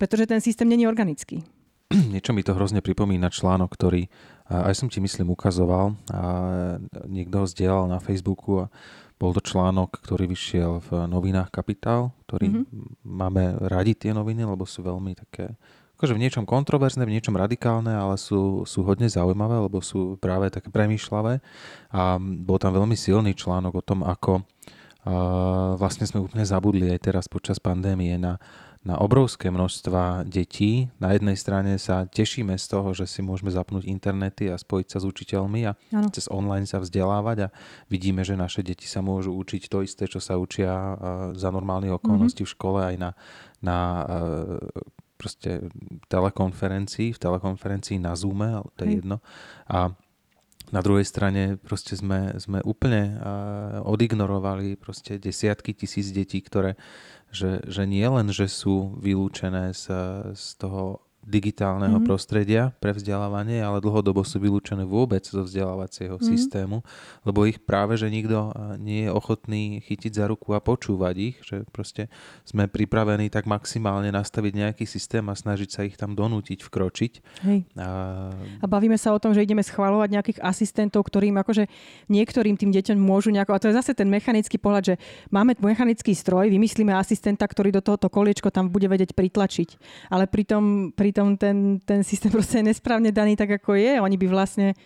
Pretože 0.00 0.24
ten 0.24 0.40
systém 0.40 0.64
není 0.64 0.88
organický. 0.88 1.44
Niečo 1.86 2.34
mi 2.34 2.42
to 2.42 2.50
hrozne 2.50 2.82
pripomína 2.82 3.30
článok, 3.30 3.70
ktorý 3.78 4.10
aj 4.46 4.74
som 4.78 4.86
ti 4.86 5.02
myslím 5.02 5.34
ukazoval 5.34 5.98
a 6.10 6.22
niekto 7.10 7.42
ho 7.42 7.46
zdieľal 7.46 7.90
na 7.90 7.98
Facebooku 7.98 8.66
a 8.66 8.70
bol 9.16 9.32
to 9.32 9.40
článok, 9.40 9.96
ktorý 10.04 10.28
vyšiel 10.28 10.84
v 10.86 11.08
novinách 11.08 11.48
Kapitál, 11.48 12.12
ktorý 12.28 12.52
mm-hmm. 12.52 13.02
máme 13.02 13.42
radi 13.64 13.96
tie 13.96 14.12
noviny, 14.12 14.44
lebo 14.44 14.68
sú 14.68 14.84
veľmi 14.84 15.16
také 15.16 15.56
akože 15.96 16.12
v 16.12 16.22
niečom 16.28 16.44
kontroverzné, 16.44 17.08
v 17.08 17.16
niečom 17.16 17.32
radikálne, 17.32 17.88
ale 17.88 18.20
sú, 18.20 18.68
sú 18.68 18.84
hodne 18.84 19.08
zaujímavé, 19.08 19.56
lebo 19.56 19.80
sú 19.80 20.20
práve 20.20 20.52
také 20.52 20.68
premýšľavé. 20.68 21.40
A 21.96 22.20
bol 22.20 22.60
tam 22.60 22.76
veľmi 22.76 22.92
silný 22.92 23.32
článok 23.32 23.80
o 23.80 23.82
tom, 23.82 24.04
ako 24.04 24.44
uh, 24.44 25.72
vlastne 25.80 26.04
sme 26.04 26.20
úplne 26.20 26.44
zabudli 26.44 26.92
aj 26.92 27.00
teraz 27.00 27.24
počas 27.32 27.56
pandémie 27.56 28.20
na 28.20 28.36
na 28.86 29.02
obrovské 29.02 29.50
množstva 29.50 30.22
detí. 30.30 30.86
Na 31.02 31.10
jednej 31.10 31.34
strane 31.34 31.74
sa 31.82 32.06
tešíme 32.06 32.54
z 32.54 32.66
toho, 32.70 32.94
že 32.94 33.10
si 33.10 33.18
môžeme 33.18 33.50
zapnúť 33.50 33.90
internety 33.90 34.46
a 34.46 34.54
spojiť 34.54 34.86
sa 34.86 34.98
s 35.02 35.04
učiteľmi 35.10 35.60
a 35.66 35.74
ano. 35.90 36.08
cez 36.14 36.30
online 36.30 36.70
sa 36.70 36.78
vzdelávať 36.78 37.50
a 37.50 37.52
vidíme, 37.90 38.22
že 38.22 38.38
naše 38.38 38.62
deti 38.62 38.86
sa 38.86 39.02
môžu 39.02 39.34
učiť 39.34 39.66
to 39.66 39.82
isté, 39.82 40.06
čo 40.06 40.22
sa 40.22 40.38
učia 40.38 40.94
za 41.34 41.50
normálnych 41.50 41.98
okolností 41.98 42.46
mm-hmm. 42.46 42.54
v 42.54 42.56
škole 42.62 42.80
aj 42.86 42.96
na, 42.96 43.10
na 43.58 43.78
proste 45.18 45.66
telekonferencii, 46.06 47.10
v 47.10 47.18
telekonferencii 47.18 47.98
na 47.98 48.14
Zoome, 48.14 48.62
ale 48.62 48.70
to 48.78 48.86
je 48.86 49.02
jedno. 49.02 49.18
A 49.66 49.90
na 50.74 50.82
druhej 50.82 51.06
strane 51.06 51.62
proste 51.62 51.94
sme, 51.94 52.34
sme 52.42 52.58
úplne 52.66 53.14
uh, 53.14 53.86
odignorovali 53.86 54.74
proste 54.74 55.14
desiatky 55.14 55.70
tisíc 55.78 56.10
detí, 56.10 56.42
ktoré 56.42 56.74
že, 57.30 57.62
že 57.66 57.82
nie 57.86 58.06
len, 58.06 58.30
že 58.32 58.50
sú 58.50 58.96
vylúčené 58.98 59.72
z, 59.72 59.90
z 60.34 60.46
toho 60.58 61.05
digitálneho 61.26 61.98
mm-hmm. 61.98 62.06
prostredia 62.06 62.70
pre 62.78 62.94
vzdelávanie, 62.94 63.58
ale 63.58 63.82
dlhodobo 63.82 64.22
sú 64.22 64.38
vylúčené 64.38 64.86
vôbec 64.86 65.26
zo 65.26 65.42
vzdelávacieho 65.42 66.16
mm-hmm. 66.16 66.30
systému, 66.30 66.86
lebo 67.26 67.42
ich 67.50 67.58
práve, 67.58 67.98
že 67.98 68.06
nikto 68.06 68.54
nie 68.78 69.04
je 69.04 69.10
ochotný 69.10 69.82
chytiť 69.82 70.22
za 70.22 70.30
ruku 70.30 70.54
a 70.54 70.62
počúvať 70.62 71.14
ich, 71.18 71.36
že 71.42 71.66
proste 71.74 72.06
sme 72.46 72.70
pripravení 72.70 73.26
tak 73.26 73.50
maximálne 73.50 74.14
nastaviť 74.14 74.52
nejaký 74.54 74.84
systém 74.86 75.26
a 75.26 75.34
snažiť 75.34 75.68
sa 75.68 75.82
ich 75.82 75.98
tam 75.98 76.14
donútiť, 76.14 76.62
vkročiť. 76.62 77.12
Hej. 77.42 77.66
A... 77.74 77.88
a 78.62 78.66
bavíme 78.70 78.94
sa 78.94 79.10
o 79.10 79.18
tom, 79.18 79.34
že 79.34 79.42
ideme 79.42 79.66
schvalovať 79.66 80.08
nejakých 80.14 80.38
asistentov, 80.38 81.10
ktorým 81.10 81.34
akože 81.42 81.66
niektorým 82.06 82.54
tým 82.54 82.70
deťom 82.70 83.02
môžu 83.02 83.34
nejako, 83.34 83.58
a 83.58 83.60
to 83.60 83.68
je 83.68 83.78
zase 83.82 83.98
ten 83.98 84.06
mechanický 84.06 84.62
pohľad, 84.62 84.94
že 84.94 84.94
máme 85.34 85.58
mechanický 85.58 86.14
stroj, 86.14 86.46
vymyslíme 86.54 86.94
asistenta, 86.94 87.42
ktorý 87.42 87.74
do 87.74 87.82
tohoto 87.82 88.06
koliečko 88.06 88.54
tam 88.54 88.70
bude 88.70 88.86
vedieť 88.86 89.18
pritlačiť. 89.18 89.68
Ale 90.14 90.30
pritom, 90.30 90.94
pritom 91.16 91.32
ten, 91.40 91.80
ten 91.80 92.04
systém 92.04 92.28
proste 92.28 92.60
je 92.60 92.68
nesprávne 92.68 93.08
daný 93.08 93.40
tak, 93.40 93.56
ako 93.56 93.72
je. 93.72 93.96
Oni 93.96 94.20
by 94.20 94.28
vlastne 94.28 94.76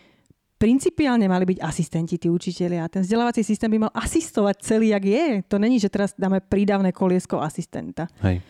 principiálne 0.63 1.27
mali 1.27 1.43
byť 1.43 1.59
asistenti, 1.59 2.23
tí 2.23 2.31
učiteľia. 2.31 2.87
Ten 2.87 3.03
vzdelávací 3.03 3.43
systém 3.43 3.67
by 3.67 3.91
mal 3.91 3.93
asistovať 3.99 4.63
celý, 4.63 4.95
jak 4.95 5.05
je. 5.11 5.27
To 5.51 5.59
není, 5.59 5.83
že 5.83 5.91
teraz 5.91 6.15
dáme 6.15 6.39
prídavné 6.39 6.95
koliesko 6.95 7.43
asistenta. 7.43 8.07
Hej. 8.23 8.47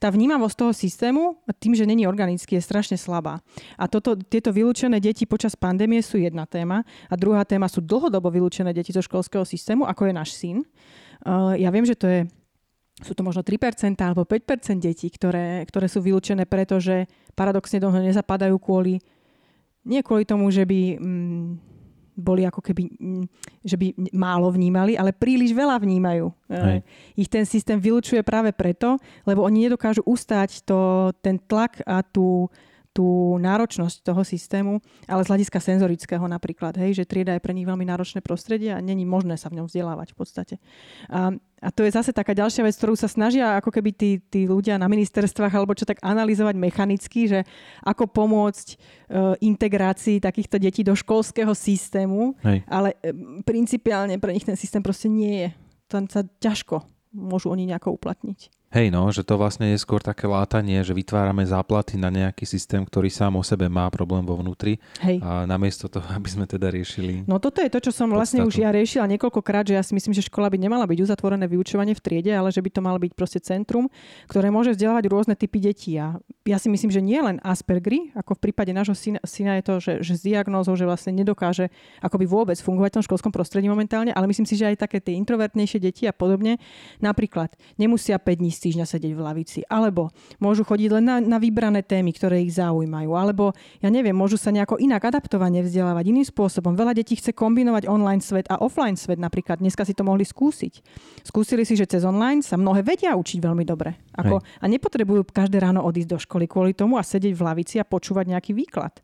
Tá 0.00 0.08
vnímavosť 0.08 0.56
toho 0.56 0.72
systému, 0.72 1.36
tým, 1.60 1.76
že 1.76 1.84
není 1.84 2.08
organický, 2.08 2.56
je 2.56 2.64
strašne 2.64 2.96
slabá. 2.96 3.44
A 3.76 3.84
toto, 3.92 4.16
tieto 4.16 4.48
vylúčené 4.56 4.96
deti 4.96 5.28
počas 5.28 5.52
pandémie 5.52 6.00
sú 6.00 6.16
jedna 6.16 6.48
téma. 6.48 6.80
A 7.12 7.14
druhá 7.20 7.44
téma 7.44 7.68
sú 7.68 7.84
dlhodobo 7.84 8.32
vylúčené 8.32 8.72
deti 8.72 8.96
zo 8.96 9.04
školského 9.04 9.44
systému, 9.44 9.84
ako 9.84 10.08
je 10.08 10.12
náš 10.16 10.32
syn. 10.32 10.64
Ja 11.60 11.68
viem, 11.68 11.84
že 11.84 11.92
to 11.92 12.08
je 12.08 12.24
sú 13.04 13.12
to 13.12 13.20
možno 13.20 13.44
3% 13.44 13.96
alebo 14.00 14.24
5% 14.24 14.80
detí, 14.80 15.12
ktoré, 15.12 15.60
ktoré 15.68 15.86
sú 15.88 16.00
vylúčené, 16.00 16.48
pretože 16.48 17.04
paradoxne 17.36 17.76
do 17.76 17.92
nezapadajú 17.92 18.56
kvôli, 18.56 18.96
nie 19.84 20.00
kvôli 20.00 20.24
tomu, 20.24 20.48
že 20.48 20.64
by 20.64 20.96
mm, 20.96 21.48
boli 22.16 22.48
ako 22.48 22.64
keby, 22.64 22.82
mm, 22.96 23.24
že 23.60 23.76
by 23.76 23.92
málo 24.16 24.48
vnímali, 24.48 24.96
ale 24.96 25.12
príliš 25.12 25.52
veľa 25.52 25.76
vnímajú. 25.76 26.32
E, 26.48 26.56
Hej. 26.56 26.78
Ich 27.20 27.28
ten 27.28 27.44
systém 27.44 27.76
vylúčuje 27.76 28.24
práve 28.24 28.56
preto, 28.56 28.96
lebo 29.28 29.44
oni 29.44 29.68
nedokážu 29.68 30.00
ustať 30.08 30.64
to, 30.64 31.12
ten 31.20 31.36
tlak 31.36 31.84
a 31.84 32.00
tú, 32.00 32.48
tú 32.96 33.36
náročnosť 33.36 34.00
toho 34.00 34.24
systému, 34.24 34.80
ale 35.04 35.20
z 35.20 35.28
hľadiska 35.28 35.60
senzorického 35.60 36.24
napríklad, 36.24 36.80
hej, 36.80 36.96
že 36.96 37.04
trieda 37.04 37.36
je 37.36 37.44
pre 37.44 37.52
nich 37.52 37.68
veľmi 37.68 37.84
náročné 37.84 38.24
prostredie 38.24 38.72
a 38.72 38.80
není 38.80 39.04
možné 39.04 39.36
sa 39.36 39.52
v 39.52 39.60
ňom 39.60 39.68
vzdelávať 39.68 40.16
v 40.16 40.16
podstate. 40.16 40.54
A, 41.12 41.36
a 41.60 41.68
to 41.68 41.84
je 41.84 41.92
zase 41.92 42.16
taká 42.16 42.32
ďalšia 42.32 42.64
vec, 42.64 42.72
ktorú 42.72 42.96
sa 42.96 43.04
snažia 43.04 43.60
ako 43.60 43.68
keby 43.68 43.92
tí, 43.92 44.16
tí 44.32 44.48
ľudia 44.48 44.80
na 44.80 44.88
ministerstvách 44.88 45.52
alebo 45.52 45.76
čo 45.76 45.84
tak 45.84 46.00
analyzovať 46.00 46.56
mechanicky, 46.56 47.28
že 47.28 47.44
ako 47.84 48.08
pomôcť 48.08 48.66
e, 48.72 48.76
integrácii 49.44 50.16
takýchto 50.24 50.56
detí 50.56 50.80
do 50.80 50.96
školského 50.96 51.52
systému, 51.52 52.32
hej. 52.48 52.64
ale 52.64 52.96
e, 53.04 53.12
principiálne 53.44 54.16
pre 54.16 54.32
nich 54.32 54.48
ten 54.48 54.56
systém 54.56 54.80
proste 54.80 55.12
nie 55.12 55.44
je. 55.44 55.48
Tam 55.86 56.08
sa 56.08 56.24
ťažko 56.24 56.96
môžu 57.16 57.48
oni 57.48 57.64
nejako 57.64 57.96
uplatniť. 57.96 58.55
Hej, 58.66 58.90
no, 58.90 59.06
že 59.14 59.22
to 59.22 59.38
vlastne 59.38 59.70
je 59.70 59.78
skôr 59.78 60.02
také 60.02 60.26
látanie, 60.26 60.82
že 60.82 60.90
vytvárame 60.90 61.46
záplaty 61.46 61.94
na 61.94 62.10
nejaký 62.10 62.42
systém, 62.42 62.82
ktorý 62.82 63.06
sám 63.06 63.38
o 63.38 63.42
sebe 63.46 63.70
má 63.70 63.86
problém 63.94 64.26
vo 64.26 64.34
vnútri. 64.34 64.82
Hej. 65.06 65.22
A 65.22 65.46
namiesto 65.46 65.86
toho, 65.86 66.02
aby 66.18 66.26
sme 66.26 66.50
teda 66.50 66.74
riešili... 66.74 67.22
No 67.30 67.38
toto 67.38 67.62
je 67.62 67.70
to, 67.70 67.78
čo 67.78 67.94
som 67.94 68.10
vlastne 68.10 68.42
podstatu. 68.42 68.58
už 68.58 68.64
ja 68.66 68.74
riešila 68.74 69.06
niekoľkokrát, 69.14 69.70
že 69.70 69.78
ja 69.78 69.86
si 69.86 69.94
myslím, 69.94 70.18
že 70.18 70.26
škola 70.26 70.50
by 70.50 70.58
nemala 70.58 70.82
byť 70.82 70.98
uzatvorené 70.98 71.46
vyučovanie 71.46 71.94
v 71.94 72.02
triede, 72.02 72.34
ale 72.34 72.50
že 72.50 72.58
by 72.58 72.70
to 72.74 72.80
malo 72.82 72.98
byť 72.98 73.12
proste 73.14 73.38
centrum, 73.38 73.86
ktoré 74.26 74.50
môže 74.50 74.74
vzdelávať 74.74 75.04
rôzne 75.14 75.38
typy 75.38 75.62
detí. 75.62 75.94
A 76.02 76.18
ja 76.42 76.58
si 76.58 76.66
myslím, 76.66 76.90
že 76.90 76.98
nie 76.98 77.22
len 77.22 77.38
Aspergery, 77.46 78.10
ako 78.18 78.34
v 78.34 78.50
prípade 78.50 78.74
nášho 78.74 78.98
syna, 78.98 79.22
syna 79.22 79.62
je 79.62 79.62
to, 79.62 79.74
že, 79.78 79.92
že 80.02 80.12
s 80.18 80.22
diagnózou, 80.26 80.74
že 80.74 80.82
vlastne 80.82 81.14
nedokáže 81.14 81.70
akoby 82.02 82.26
vôbec 82.26 82.58
fungovať 82.58 82.90
v 82.90 82.96
tom 82.98 83.06
školskom 83.06 83.30
prostredí 83.30 83.70
momentálne, 83.70 84.10
ale 84.10 84.26
myslím 84.26 84.44
si, 84.44 84.58
že 84.58 84.74
aj 84.74 84.90
také 84.90 84.98
tie 84.98 85.14
introvertnejšie 85.22 85.78
deti 85.78 86.10
a 86.10 86.12
podobne, 86.12 86.58
napríklad 86.98 87.54
nemusia 87.78 88.18
5 88.18 88.42
dní 88.42 88.55
týždňa 88.60 88.86
sedieť 88.88 89.12
v 89.12 89.22
lavici. 89.22 89.60
Alebo 89.66 90.10
môžu 90.40 90.64
chodiť 90.66 90.88
len 91.00 91.04
na, 91.04 91.16
na 91.20 91.38
vybrané 91.40 91.84
témy, 91.84 92.12
ktoré 92.16 92.42
ich 92.42 92.56
zaujímajú. 92.56 93.10
Alebo, 93.14 93.52
ja 93.80 93.88
neviem, 93.92 94.16
môžu 94.16 94.40
sa 94.40 94.52
nejako 94.52 94.80
inak 94.80 95.04
adaptovane 95.08 95.60
vzdelávať 95.62 96.04
iným 96.10 96.26
spôsobom. 96.26 96.74
Veľa 96.74 96.96
detí 96.96 97.16
chce 97.16 97.32
kombinovať 97.36 97.86
online 97.86 98.24
svet 98.24 98.48
a 98.48 98.60
offline 98.60 98.96
svet 98.96 99.20
napríklad. 99.20 99.60
Dneska 99.60 99.84
si 99.84 99.92
to 99.92 100.04
mohli 100.04 100.24
skúsiť. 100.24 100.80
Skúsili 101.26 101.62
si, 101.68 101.76
že 101.76 101.88
cez 101.88 102.02
online 102.02 102.40
sa 102.40 102.58
mnohé 102.58 102.82
vedia 102.82 103.14
učiť 103.14 103.38
veľmi 103.40 103.64
dobre. 103.66 103.96
Ako, 104.16 104.40
a 104.40 104.64
nepotrebujú 104.64 105.28
každé 105.28 105.60
ráno 105.60 105.84
odísť 105.84 106.08
do 106.08 106.18
školy 106.20 106.48
kvôli 106.48 106.72
tomu 106.72 106.96
a 106.96 107.04
sedieť 107.04 107.36
v 107.36 107.44
lavici 107.44 107.76
a 107.76 107.84
počúvať 107.84 108.32
nejaký 108.32 108.56
výklad. 108.56 108.96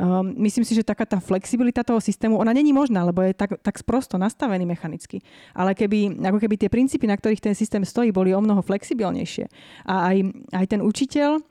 Um, 0.00 0.32
myslím 0.48 0.64
si, 0.64 0.72
že 0.72 0.80
taká 0.80 1.04
tá 1.04 1.20
flexibilita 1.20 1.84
toho 1.84 2.00
systému, 2.00 2.40
ona 2.40 2.56
není 2.56 2.72
možná, 2.72 3.04
lebo 3.04 3.20
je 3.20 3.36
tak, 3.36 3.60
tak 3.60 3.76
sprosto 3.76 4.16
nastavený 4.16 4.64
mechanicky. 4.64 5.20
Ale 5.52 5.76
keby, 5.76 6.24
ako 6.24 6.40
keby 6.40 6.56
tie 6.56 6.72
princípy, 6.72 7.04
na 7.04 7.20
ktorých 7.20 7.44
ten 7.44 7.52
systém 7.52 7.84
stojí, 7.84 8.08
boli 8.08 8.32
o 8.32 8.40
mnoho 8.40 8.64
flexibilnejšie. 8.64 9.44
A 9.84 10.08
aj, 10.08 10.16
aj 10.56 10.66
ten 10.72 10.80
učiteľ, 10.80 11.44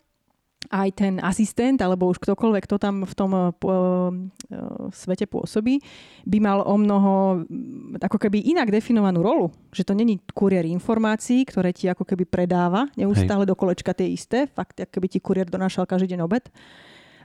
aj 0.73 0.89
ten 0.97 1.13
asistent, 1.21 1.77
alebo 1.77 2.09
už 2.09 2.17
ktokoľvek, 2.17 2.63
kto 2.65 2.77
tam 2.81 3.05
v 3.05 3.13
tom 3.13 3.31
uh, 3.37 3.53
svete 4.97 5.29
pôsobí, 5.29 5.77
by 6.25 6.37
mal 6.41 6.65
o 6.65 6.73
mnoho 6.73 7.45
ako 8.01 8.17
keby 8.17 8.49
inak 8.49 8.73
definovanú 8.73 9.21
rolu. 9.21 9.53
Že 9.69 9.83
to 9.87 9.93
není 9.93 10.17
kuriér 10.33 10.65
informácií, 10.65 11.45
ktoré 11.45 11.69
ti 11.69 11.85
ako 11.85 12.01
keby 12.01 12.25
predáva 12.25 12.89
neustále 12.97 13.45
Hej. 13.45 13.49
do 13.53 13.55
kolečka 13.55 13.93
tie 13.93 14.09
isté. 14.09 14.49
Fakt, 14.49 14.81
ako 14.81 14.89
keby 14.97 15.07
ti 15.07 15.19
kuriér 15.21 15.47
donášal 15.53 15.85
každý 15.85 16.17
deň 16.17 16.25
obed 16.25 16.49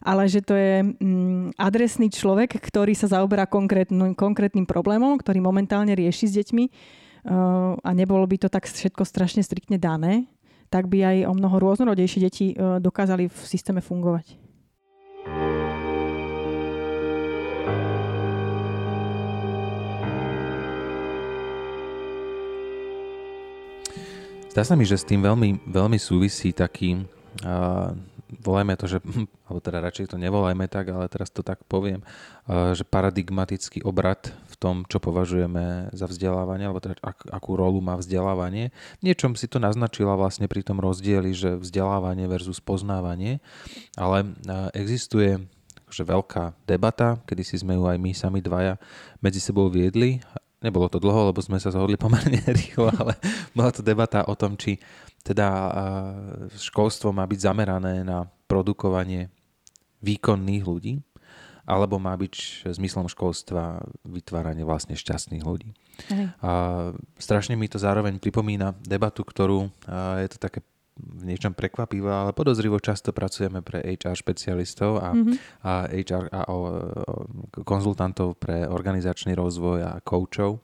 ale 0.05 0.29
že 0.29 0.45
to 0.45 0.53
je 0.53 0.85
mm, 0.85 1.57
adresný 1.57 2.13
človek, 2.13 2.61
ktorý 2.61 2.93
sa 2.93 3.09
zaoberá 3.09 3.49
konkrétnym, 3.49 4.13
konkrétnym 4.13 4.69
problémom, 4.69 5.17
ktorý 5.17 5.41
momentálne 5.41 5.97
rieši 5.97 6.29
s 6.29 6.37
deťmi 6.45 6.65
uh, 6.69 7.81
a 7.81 7.91
nebolo 7.97 8.29
by 8.29 8.37
to 8.45 8.53
tak 8.53 8.69
všetko 8.69 9.01
strašne 9.09 9.41
striktne 9.41 9.81
dané, 9.81 10.29
tak 10.69 10.93
by 10.93 11.01
aj 11.01 11.17
o 11.25 11.33
mnoho 11.33 11.57
rôznorodejšie 11.57 12.21
deti 12.21 12.47
uh, 12.53 12.77
dokázali 12.77 13.33
v 13.33 13.39
systéme 13.49 13.81
fungovať. 13.81 14.37
Zdá 24.55 24.63
sa 24.63 24.79
mi, 24.79 24.87
že 24.87 24.95
s 24.95 25.03
tým 25.03 25.19
veľmi, 25.19 25.67
veľmi 25.67 25.99
súvisí 25.99 26.55
taký 26.55 27.03
uh, 27.43 27.91
volajme 28.41 28.75
to, 28.79 28.87
že, 28.91 28.99
alebo 29.47 29.61
teda 29.63 29.79
radšej 29.85 30.15
to 30.15 30.17
nevolajme 30.19 30.67
tak, 30.67 30.91
ale 30.91 31.07
teraz 31.07 31.31
to 31.31 31.45
tak 31.45 31.63
poviem, 31.67 32.03
že 32.49 32.83
paradigmatický 32.87 33.83
obrad 33.87 34.33
v 34.51 34.55
tom, 34.57 34.75
čo 34.87 35.03
považujeme 35.03 35.95
za 35.95 36.07
vzdelávanie, 36.09 36.71
alebo 36.71 36.83
teda 36.83 36.99
ak, 37.03 37.31
akú 37.31 37.59
rolu 37.59 37.83
má 37.85 37.99
vzdelávanie. 37.99 38.75
Niečom 39.05 39.35
si 39.35 39.47
to 39.47 39.59
naznačila 39.61 40.19
vlastne 40.19 40.47
pri 40.47 40.65
tom 40.65 40.79
rozdieli, 40.81 41.35
že 41.35 41.61
vzdelávanie 41.61 42.27
versus 42.31 42.59
poznávanie, 42.63 43.43
ale 43.95 44.33
existuje 44.75 45.43
že 45.95 46.03
veľká 46.03 46.59
debata, 46.67 47.23
kedy 47.23 47.43
si 47.47 47.57
sme 47.63 47.79
ju 47.79 47.87
aj 47.87 47.99
my 48.03 48.11
sami 48.11 48.43
dvaja 48.43 48.75
medzi 49.23 49.39
sebou 49.39 49.71
viedli. 49.71 50.19
Nebolo 50.59 50.91
to 50.91 50.99
dlho, 50.99 51.31
lebo 51.31 51.39
sme 51.39 51.63
sa 51.63 51.71
zhodli 51.71 51.95
pomerne 51.95 52.43
rýchlo, 52.59 52.91
ale 52.91 53.15
bola 53.57 53.71
to 53.71 53.87
debata 53.87 54.27
o 54.27 54.35
tom, 54.35 54.59
či 54.59 54.83
teda 55.25 55.49
školstvo 56.53 57.11
má 57.17 57.25
byť 57.25 57.41
zamerané 57.41 58.05
na 58.05 58.29
produkovanie 58.45 59.33
výkonných 60.05 60.65
ľudí, 60.69 61.01
alebo 61.65 61.97
má 61.97 62.13
byť 62.13 62.69
zmyslom 62.77 63.09
školstva 63.09 63.81
vytváranie 64.05 64.69
vlastne 64.69 64.93
šťastných 64.93 65.41
ľudí. 65.41 65.73
A 66.45 66.51
strašne 67.17 67.57
mi 67.57 67.73
to 67.73 67.81
zároveň 67.81 68.21
pripomína 68.21 68.77
debatu, 68.85 69.25
ktorú 69.25 69.73
je 70.21 70.29
to 70.29 70.39
také 70.39 70.61
v 70.95 71.23
niečom 71.27 71.59
prekvapivé, 71.59 72.07
ale 72.07 72.31
podozrivo 72.31 72.79
často 72.79 73.11
pracujeme 73.11 73.67
pre 73.67 73.83
HR 73.83 74.15
špecialistov 74.15 75.03
a, 75.03 75.11
mm-hmm. 75.11 75.37
a 75.67 75.73
HR 75.91 76.25
a 76.31 76.43
o, 76.47 76.55
o, 76.55 76.61
konzultantov 77.67 78.39
pre 78.39 78.63
organizačný 78.71 79.35
rozvoj 79.35 79.79
a 79.83 79.93
coachov 80.07 80.63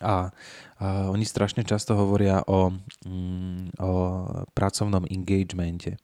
a, 0.00 0.32
a 0.80 0.86
oni 1.12 1.24
strašne 1.24 1.64
často 1.64 1.96
hovoria 1.96 2.42
o, 2.46 2.72
mm, 3.06 3.80
o 3.80 3.92
pracovnom 4.56 5.04
engagemente. 5.06 5.96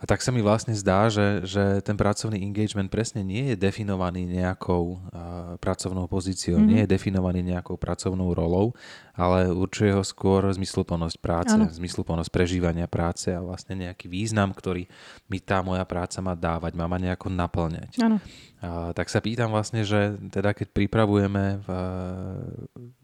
A 0.00 0.08
tak 0.08 0.24
sa 0.24 0.32
mi 0.32 0.40
vlastne 0.40 0.72
zdá, 0.72 1.12
že, 1.12 1.44
že 1.44 1.84
ten 1.84 1.92
pracovný 1.92 2.40
engagement 2.40 2.88
presne 2.88 3.20
nie 3.20 3.52
je 3.52 3.56
definovaný 3.60 4.24
nejakou 4.24 4.96
uh, 4.96 5.60
pracovnou 5.60 6.08
pozíciou, 6.08 6.56
mm-hmm. 6.56 6.72
nie 6.72 6.80
je 6.84 6.88
definovaný 6.88 7.44
nejakou 7.44 7.76
pracovnou 7.76 8.32
rolou, 8.32 8.72
ale 9.12 9.52
určuje 9.52 9.92
ho 9.92 10.00
skôr 10.00 10.48
zmysluplnosť 10.56 11.16
práce, 11.20 11.52
ano. 11.52 11.68
zmysluplnosť 11.68 12.32
prežívania 12.32 12.88
práce 12.88 13.28
a 13.28 13.44
vlastne 13.44 13.76
nejaký 13.76 14.08
význam, 14.08 14.56
ktorý 14.56 14.88
mi 15.28 15.36
tá 15.36 15.60
moja 15.60 15.84
práca 15.84 16.24
má 16.24 16.32
dávať, 16.32 16.72
má 16.80 16.88
ma 16.88 16.96
nejako 16.96 17.28
naplňať. 17.28 18.00
Ano. 18.00 18.16
A, 18.64 18.96
tak 18.96 19.12
sa 19.12 19.20
pýtam 19.20 19.52
vlastne, 19.52 19.84
že 19.84 20.16
teda 20.32 20.56
keď 20.56 20.72
pripravujeme 20.72 21.60
v, 21.60 21.68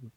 v 0.00 0.16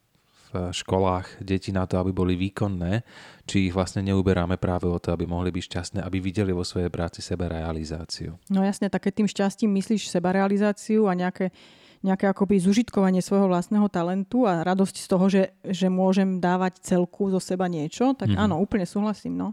v 0.50 0.74
školách 0.74 1.42
deti 1.42 1.70
na 1.70 1.86
to, 1.86 2.02
aby 2.02 2.12
boli 2.14 2.34
výkonné, 2.36 3.06
či 3.46 3.70
ich 3.70 3.74
vlastne 3.74 4.02
neuberáme 4.06 4.58
práve 4.58 4.90
o 4.90 4.98
to, 4.98 5.14
aby 5.14 5.30
mohli 5.30 5.54
byť 5.54 5.64
šťastné, 5.66 6.00
aby 6.02 6.18
videli 6.18 6.52
vo 6.52 6.66
svojej 6.66 6.90
práci 6.90 7.22
sebarealizáciu. 7.22 8.38
No 8.50 8.66
jasne, 8.66 8.90
tak 8.90 9.08
keď 9.10 9.24
tým 9.24 9.30
šťastím 9.30 9.72
myslíš 9.78 10.10
sebarealizáciu 10.10 11.06
a 11.10 11.14
nejaké 11.14 11.54
nejaké 12.00 12.32
akoby 12.32 12.64
zužitkovanie 12.64 13.20
svojho 13.20 13.52
vlastného 13.52 13.92
talentu 13.92 14.48
a 14.48 14.64
radosť 14.64 15.04
z 15.04 15.08
toho, 15.12 15.26
že, 15.28 15.44
že 15.68 15.92
môžem 15.92 16.40
dávať 16.40 16.80
celku 16.80 17.28
zo 17.28 17.44
seba 17.44 17.68
niečo, 17.68 18.16
tak 18.16 18.32
mm-hmm. 18.32 18.44
áno, 18.48 18.56
úplne 18.64 18.88
súhlasím. 18.88 19.36
No. 19.36 19.52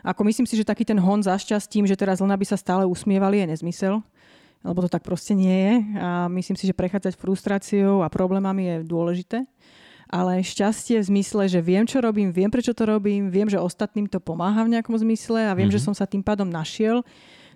Ako 0.00 0.24
myslím 0.24 0.48
si, 0.48 0.56
že 0.56 0.64
taký 0.64 0.88
ten 0.88 0.96
hon 0.96 1.20
za 1.20 1.36
šťastím, 1.36 1.84
že 1.84 2.00
teraz 2.00 2.24
len 2.24 2.32
aby 2.32 2.48
sa 2.48 2.56
stále 2.56 2.88
usmievali, 2.88 3.44
je 3.44 3.52
nezmysel 3.52 4.00
lebo 4.62 4.78
to 4.82 4.88
tak 4.88 5.02
proste 5.02 5.34
nie 5.34 5.58
je. 5.58 5.74
A 5.98 6.30
myslím 6.30 6.54
si, 6.54 6.70
že 6.70 6.74
prechádzať 6.74 7.18
frustráciou 7.18 8.06
a 8.06 8.12
problémami 8.12 8.62
je 8.62 8.76
dôležité. 8.86 9.38
Ale 10.12 10.44
šťastie 10.44 11.00
v 11.00 11.08
zmysle, 11.08 11.48
že 11.48 11.64
viem, 11.64 11.88
čo 11.88 12.04
robím, 12.04 12.36
viem, 12.36 12.52
prečo 12.52 12.76
to 12.76 12.84
robím, 12.84 13.32
viem, 13.32 13.48
že 13.48 13.56
ostatným 13.56 14.12
to 14.12 14.20
pomáha 14.20 14.60
v 14.60 14.76
nejakom 14.76 14.92
zmysle 15.00 15.48
a 15.48 15.56
viem, 15.56 15.72
mm-hmm. 15.72 15.80
že 15.80 15.84
som 15.88 15.96
sa 15.96 16.04
tým 16.04 16.20
pádom 16.20 16.44
našiel, 16.44 17.00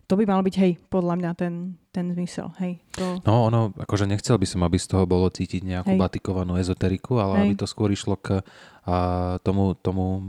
to 0.06 0.14
by 0.14 0.22
mal 0.22 0.38
byť, 0.38 0.54
hej, 0.62 0.72
podľa 0.86 1.18
mňa 1.18 1.30
ten, 1.34 1.74
ten 1.90 2.06
zmysel. 2.14 2.54
Hej, 2.62 2.78
to... 2.94 3.18
No 3.26 3.50
ono, 3.50 3.74
akože 3.74 4.06
nechcel 4.06 4.38
by 4.38 4.46
som, 4.46 4.62
aby 4.62 4.78
z 4.78 4.86
toho 4.86 5.02
bolo 5.02 5.26
cítiť 5.26 5.66
nejakú 5.66 5.92
hej. 5.92 6.00
batikovanú 6.00 6.54
ezoteriku, 6.54 7.18
ale 7.18 7.42
hej. 7.42 7.42
aby 7.42 7.54
to 7.58 7.66
skôr 7.66 7.90
išlo 7.90 8.14
k 8.14 8.38
a 8.86 8.98
tomu, 9.42 9.74
tomu 9.74 10.22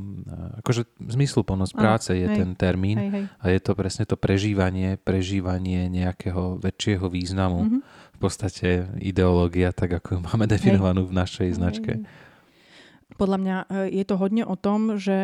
akože 0.66 0.90
zmysluplnosť 0.98 1.74
práce 1.78 2.10
je 2.10 2.26
hej. 2.26 2.42
ten 2.42 2.58
termín 2.58 2.98
hej, 2.98 3.10
hej. 3.14 3.24
a 3.38 3.46
je 3.54 3.60
to 3.62 3.78
presne 3.78 4.10
to 4.10 4.18
prežívanie, 4.18 4.98
prežívanie 4.98 5.86
nejakého 5.94 6.58
väčšieho 6.58 7.06
významu. 7.06 7.62
Mm-hmm. 7.62 7.82
V 8.18 8.26
podstate 8.26 8.90
ideológia, 8.98 9.70
tak 9.70 10.02
ako 10.02 10.18
ju 10.18 10.20
máme 10.26 10.50
definovanú 10.50 11.06
v 11.06 11.14
našej 11.22 11.62
značke. 11.62 12.02
Podľa 13.14 13.38
mňa 13.38 13.58
e, 13.62 13.66
je 13.94 14.04
to 14.10 14.18
hodne 14.18 14.42
o 14.42 14.58
tom, 14.58 14.98
že 14.98 15.18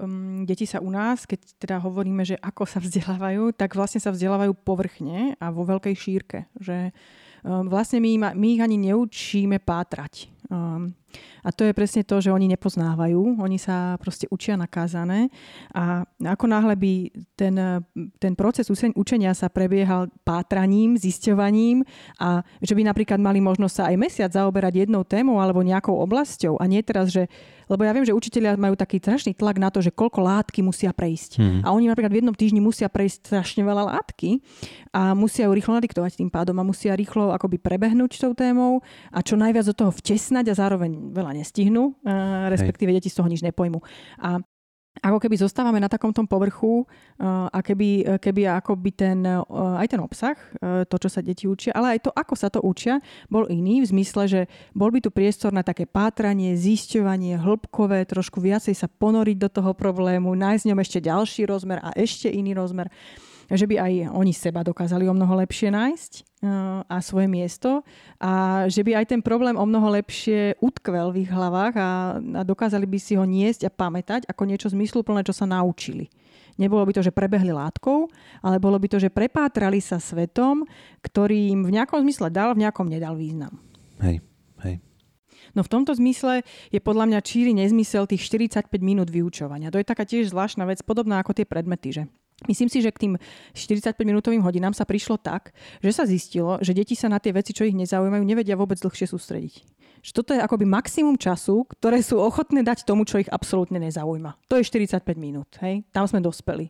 um, 0.00 0.42
deti 0.48 0.64
sa 0.64 0.80
u 0.80 0.88
nás, 0.88 1.28
keď 1.28 1.40
teda 1.60 1.76
hovoríme, 1.84 2.24
že 2.24 2.40
ako 2.40 2.64
sa 2.64 2.80
vzdelávajú, 2.80 3.54
tak 3.54 3.76
vlastne 3.78 4.00
sa 4.02 4.10
vzdelávajú 4.10 4.56
povrchne 4.56 5.36
a 5.36 5.52
vo 5.52 5.68
veľkej 5.68 5.94
šírke. 5.94 6.48
Že 6.58 6.90
um, 7.44 7.68
vlastne 7.68 8.00
my, 8.00 8.34
my 8.34 8.46
ich 8.56 8.62
ani 8.64 8.80
neučíme 8.90 9.60
pátrať. 9.62 10.32
Um, 10.52 10.92
a 11.42 11.48
to 11.50 11.64
je 11.64 11.72
presne 11.72 12.04
to, 12.04 12.20
že 12.20 12.28
oni 12.28 12.46
nepoznávajú, 12.52 13.40
oni 13.40 13.56
sa 13.56 13.96
proste 13.98 14.28
učia 14.28 14.54
nakázané. 14.54 15.32
A 15.72 16.04
ako 16.20 16.44
náhle 16.44 16.76
by 16.76 16.92
ten, 17.34 17.56
ten 18.20 18.32
proces 18.36 18.68
učenia 18.70 19.32
sa 19.32 19.48
prebiehal 19.48 20.12
pátraním, 20.22 21.00
zisťovaním 21.00 21.82
a 22.20 22.44
že 22.60 22.76
by 22.76 22.84
napríklad 22.84 23.18
mali 23.18 23.40
možnosť 23.40 23.74
sa 23.74 23.84
aj 23.90 23.96
mesiac 23.96 24.30
zaoberať 24.30 24.86
jednou 24.86 25.02
témou 25.08 25.40
alebo 25.40 25.64
nejakou 25.64 25.96
oblasťou 26.04 26.60
a 26.60 26.64
nie 26.68 26.84
teraz, 26.84 27.10
že 27.10 27.26
lebo 27.72 27.88
ja 27.88 27.96
viem, 27.96 28.04
že 28.04 28.12
učiteľia 28.12 28.60
majú 28.60 28.76
taký 28.76 29.00
strašný 29.00 29.32
tlak 29.32 29.56
na 29.56 29.72
to, 29.72 29.80
že 29.80 29.88
koľko 29.88 30.20
látky 30.20 30.60
musia 30.60 30.92
prejsť. 30.92 31.30
Hmm. 31.40 31.60
A 31.64 31.72
oni 31.72 31.88
napríklad 31.88 32.12
v 32.12 32.20
jednom 32.20 32.36
týždni 32.36 32.60
musia 32.60 32.92
prejsť 32.92 33.32
strašne 33.32 33.64
veľa 33.64 33.88
látky 33.88 34.44
a 34.92 35.16
musia 35.16 35.48
ju 35.48 35.52
rýchlo 35.56 35.80
nadiktovať 35.80 36.20
tým 36.20 36.28
pádom 36.28 36.60
a 36.60 36.64
musia 36.68 36.92
rýchlo 36.92 37.32
akoby 37.32 37.56
prebehnúť 37.56 38.20
tou 38.20 38.36
témou 38.36 38.84
a 39.08 39.24
čo 39.24 39.40
najviac 39.40 39.64
do 39.72 39.74
toho 39.74 39.90
vtesnať 39.90 40.52
a 40.52 40.54
zároveň 40.54 41.16
veľa 41.16 41.32
nestihnú, 41.40 41.96
respektíve 42.52 42.92
Hej. 42.92 42.96
deti 43.00 43.08
z 43.08 43.16
toho 43.16 43.28
nič 43.32 43.40
nepojmu. 43.40 43.80
A 44.20 44.44
ako 45.00 45.24
keby 45.24 45.40
zostávame 45.40 45.80
na 45.80 45.88
takomto 45.88 46.20
povrchu 46.28 46.84
a 47.16 47.58
keby, 47.64 48.20
keby 48.20 48.44
akoby 48.60 48.90
ten, 48.92 49.24
aj 49.24 49.88
ten 49.88 50.00
obsah, 50.04 50.36
to, 50.60 50.96
čo 51.00 51.08
sa 51.08 51.24
deti 51.24 51.48
učia, 51.48 51.72
ale 51.72 51.96
aj 51.96 52.06
to, 52.06 52.10
ako 52.12 52.34
sa 52.36 52.52
to 52.52 52.60
učia, 52.60 53.00
bol 53.32 53.48
iný 53.48 53.80
v 53.80 53.88
zmysle, 53.88 54.28
že 54.28 54.40
bol 54.76 54.92
by 54.92 55.00
tu 55.00 55.08
priestor 55.08 55.48
na 55.48 55.64
také 55.64 55.88
pátranie, 55.88 56.52
zisťovanie, 56.60 57.40
hĺbkové, 57.40 58.04
trošku 58.04 58.44
viacej 58.44 58.76
sa 58.76 58.84
ponoriť 58.84 59.36
do 59.40 59.48
toho 59.48 59.72
problému, 59.72 60.36
nájsť 60.36 60.68
ňom 60.68 60.80
ešte 60.84 60.98
ďalší 61.00 61.48
rozmer 61.48 61.80
a 61.80 61.96
ešte 61.96 62.28
iný 62.28 62.52
rozmer 62.52 62.92
že 63.50 63.66
by 63.66 63.74
aj 63.78 63.92
oni 64.14 64.32
seba 64.34 64.62
dokázali 64.62 65.08
o 65.08 65.14
mnoho 65.16 65.34
lepšie 65.42 65.72
nájsť 65.72 66.12
eh, 66.18 66.24
a 66.86 66.96
svoje 67.02 67.26
miesto 67.26 67.82
a 68.22 68.64
že 68.68 68.84
by 68.86 69.02
aj 69.02 69.06
ten 69.16 69.20
problém 69.24 69.58
o 69.58 69.64
mnoho 69.66 69.94
lepšie 69.98 70.60
utkvel 70.62 71.10
v 71.10 71.26
ich 71.26 71.30
hlavách 71.32 71.74
a, 71.78 71.90
a 72.18 72.42
dokázali 72.46 72.86
by 72.86 72.98
si 73.00 73.18
ho 73.18 73.24
niesť 73.26 73.66
a 73.66 73.74
pamätať 73.74 74.28
ako 74.28 74.42
niečo 74.46 74.68
zmysluplné, 74.70 75.26
čo 75.26 75.34
sa 75.34 75.48
naučili. 75.48 76.12
Nebolo 76.60 76.84
by 76.84 76.92
to, 76.92 77.02
že 77.02 77.16
prebehli 77.16 77.48
látkou, 77.48 78.12
ale 78.44 78.60
bolo 78.60 78.76
by 78.76 78.84
to, 78.92 78.98
že 79.00 79.08
prepátrali 79.08 79.80
sa 79.80 79.96
svetom, 79.96 80.68
ktorý 81.00 81.48
im 81.48 81.64
v 81.64 81.80
nejakom 81.80 82.04
zmysle 82.04 82.28
dal, 82.28 82.52
v 82.52 82.68
nejakom 82.68 82.92
nedal 82.92 83.16
význam. 83.16 83.56
Hej, 84.04 84.20
hej. 84.60 84.76
No 85.56 85.64
v 85.64 85.72
tomto 85.72 85.92
zmysle 85.96 86.44
je 86.72 86.80
podľa 86.80 87.08
mňa 87.08 87.20
číri 87.24 87.52
nezmysel 87.52 88.08
tých 88.08 88.24
45 88.28 88.68
minút 88.80 89.08
vyučovania. 89.08 89.72
To 89.72 89.80
je 89.80 89.88
taká 89.88 90.04
tiež 90.04 90.32
zvláštna 90.32 90.68
vec, 90.68 90.80
podobná 90.84 91.20
ako 91.20 91.36
tie 91.36 91.48
predmety, 91.48 91.92
že 91.92 92.02
Myslím 92.48 92.68
si, 92.68 92.82
že 92.82 92.90
k 92.90 93.08
tým 93.08 93.12
45-minútovým 93.54 94.42
hodinám 94.42 94.74
sa 94.74 94.86
prišlo 94.86 95.18
tak, 95.18 95.54
že 95.82 95.90
sa 95.94 96.04
zistilo, 96.08 96.58
že 96.62 96.74
deti 96.74 96.94
sa 96.98 97.10
na 97.10 97.22
tie 97.22 97.30
veci, 97.30 97.54
čo 97.54 97.66
ich 97.66 97.76
nezaujímajú, 97.76 98.22
nevedia 98.22 98.58
vôbec 98.58 98.78
dlhšie 98.78 99.10
sústrediť. 99.10 99.54
Že 100.02 100.10
toto 100.18 100.30
je 100.34 100.40
akoby 100.42 100.66
maximum 100.66 101.14
času, 101.14 101.62
ktoré 101.78 102.02
sú 102.02 102.18
ochotné 102.18 102.66
dať 102.66 102.82
tomu, 102.82 103.06
čo 103.06 103.22
ich 103.22 103.30
absolútne 103.30 103.78
nezaujíma. 103.78 104.34
To 104.50 104.58
je 104.58 104.66
45 104.66 104.98
minút. 105.14 105.46
Hej? 105.62 105.86
Tam 105.94 106.10
sme 106.10 106.18
dospeli. 106.18 106.66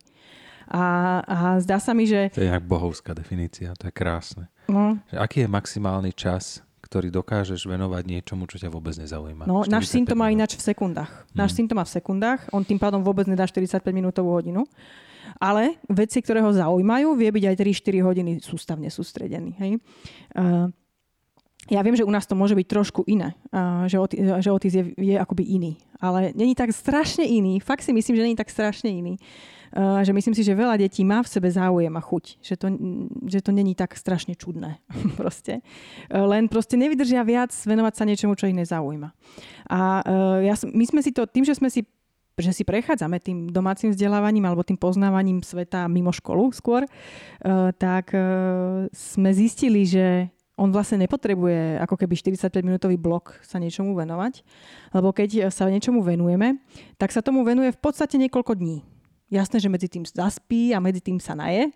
A, 0.69 0.85
a 1.25 1.37
zdá 1.65 1.81
sa 1.81 1.97
mi, 1.97 2.05
že... 2.05 2.29
To 2.37 2.45
je 2.45 2.53
jak 2.53 2.65
bohovská 2.65 3.17
definícia, 3.17 3.73
to 3.77 3.89
je 3.89 3.93
krásne. 3.93 4.53
No. 4.69 5.01
Že 5.09 5.17
aký 5.17 5.39
je 5.45 5.49
maximálny 5.49 6.13
čas, 6.13 6.61
ktorý 6.93 7.09
dokážeš 7.09 7.65
venovať 7.65 8.05
niečomu, 8.05 8.45
čo 8.45 8.61
ťa 8.61 8.69
vôbec 8.69 8.93
nezaujíma. 9.01 9.49
No, 9.49 9.65
náš 9.65 9.89
syn 9.89 10.05
to 10.05 10.13
má 10.13 10.29
ináč 10.29 10.61
v 10.61 10.63
sekundách. 10.69 11.09
Náš 11.33 11.55
hmm. 11.55 11.57
syn 11.57 11.67
to 11.73 11.75
má 11.79 11.85
v 11.89 11.93
sekundách, 11.97 12.41
on 12.53 12.69
tým 12.69 12.77
pádom 12.77 13.01
vôbec 13.01 13.25
nedá 13.25 13.49
45 13.49 13.81
minútovú 13.97 14.37
hodinu. 14.37 14.69
Ale 15.39 15.79
veci, 15.91 16.23
ktoré 16.23 16.43
ho 16.43 16.51
zaujímajú, 16.51 17.19
vie 17.19 17.31
byť 17.31 17.45
aj 17.53 17.57
3-4 17.59 18.07
hodiny 18.07 18.33
sústavne 18.43 18.89
sústredený. 18.89 19.53
Hej? 19.59 19.73
Uh, 20.35 20.71
ja 21.71 21.79
viem, 21.87 21.95
že 21.95 22.03
u 22.03 22.11
nás 22.11 22.27
to 22.27 22.35
môže 22.35 22.59
byť 22.59 22.67
trošku 22.67 23.07
iné, 23.07 23.39
že, 23.87 23.95
oti- 23.95 24.19
že 24.19 24.51
otis 24.51 24.75
je, 24.75 24.85
je 24.99 25.15
akoby 25.15 25.47
iný. 25.47 25.79
Ale 26.03 26.35
není 26.35 26.59
tak 26.59 26.75
strašne 26.75 27.23
iný. 27.23 27.63
Fakt 27.63 27.87
si 27.87 27.95
myslím, 27.95 28.19
že 28.19 28.27
není 28.27 28.35
tak 28.35 28.51
strašne 28.51 28.91
iný. 28.91 29.15
Že 29.79 30.11
myslím 30.11 30.35
si, 30.35 30.43
že 30.43 30.59
veľa 30.59 30.75
detí 30.75 31.07
má 31.07 31.23
v 31.23 31.31
sebe 31.31 31.47
záujem 31.47 31.95
a 31.95 32.03
chuť. 32.03 32.43
Že 32.43 32.55
to, 32.59 32.67
že 33.31 33.41
to 33.47 33.51
není 33.55 33.79
tak 33.79 33.95
strašne 33.95 34.35
čudné. 34.35 34.83
proste. 35.21 35.63
Len 36.11 36.51
proste 36.51 36.75
nevydržia 36.75 37.23
viac 37.23 37.55
venovať 37.55 37.95
sa 37.95 38.05
niečomu, 38.11 38.35
čo 38.35 38.51
ich 38.51 38.59
nezaujíma. 38.59 39.15
A 39.71 39.79
uh, 40.03 40.39
ja, 40.43 40.59
my 40.67 40.83
sme 40.83 40.99
si 40.99 41.15
to, 41.15 41.31
tým, 41.31 41.47
že 41.47 41.55
sme 41.55 41.71
si 41.71 41.87
že 42.39 42.53
si 42.53 42.63
prechádzame 42.65 43.21
tým 43.21 43.53
domácim 43.53 43.93
vzdelávaním 43.93 44.49
alebo 44.49 44.65
tým 44.65 44.81
poznávaním 44.81 45.45
sveta 45.45 45.85
mimo 45.89 46.13
školu 46.13 46.53
skôr, 46.57 46.85
eh, 46.85 47.71
tak 47.77 48.17
eh, 48.17 48.89
sme 48.93 49.31
zistili, 49.37 49.85
že 49.85 50.33
on 50.61 50.69
vlastne 50.69 51.01
nepotrebuje 51.01 51.81
ako 51.81 51.97
keby 51.97 52.13
45-minútový 52.15 53.01
blok 53.01 53.41
sa 53.41 53.57
niečomu 53.57 53.97
venovať, 53.97 54.45
lebo 54.93 55.11
keď 55.11 55.49
sa 55.49 55.67
niečomu 55.67 56.05
venujeme, 56.05 56.61
tak 57.01 57.09
sa 57.11 57.25
tomu 57.25 57.41
venuje 57.43 57.73
v 57.73 57.81
podstate 57.81 58.21
niekoľko 58.21 58.61
dní. 58.61 58.85
Jasné, 59.33 59.65
že 59.65 59.73
medzi 59.73 59.89
tým 59.89 60.05
zaspí 60.05 60.77
a 60.77 60.79
medzi 60.85 61.01
tým 61.01 61.17
sa 61.17 61.33
naje, 61.33 61.73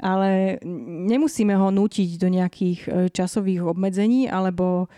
ale 0.00 0.56
nemusíme 1.04 1.52
ho 1.52 1.68
nútiť 1.68 2.16
do 2.16 2.32
nejakých 2.32 2.80
eh, 2.88 2.92
časových 3.12 3.60
obmedzení 3.60 4.24
alebo, 4.32 4.88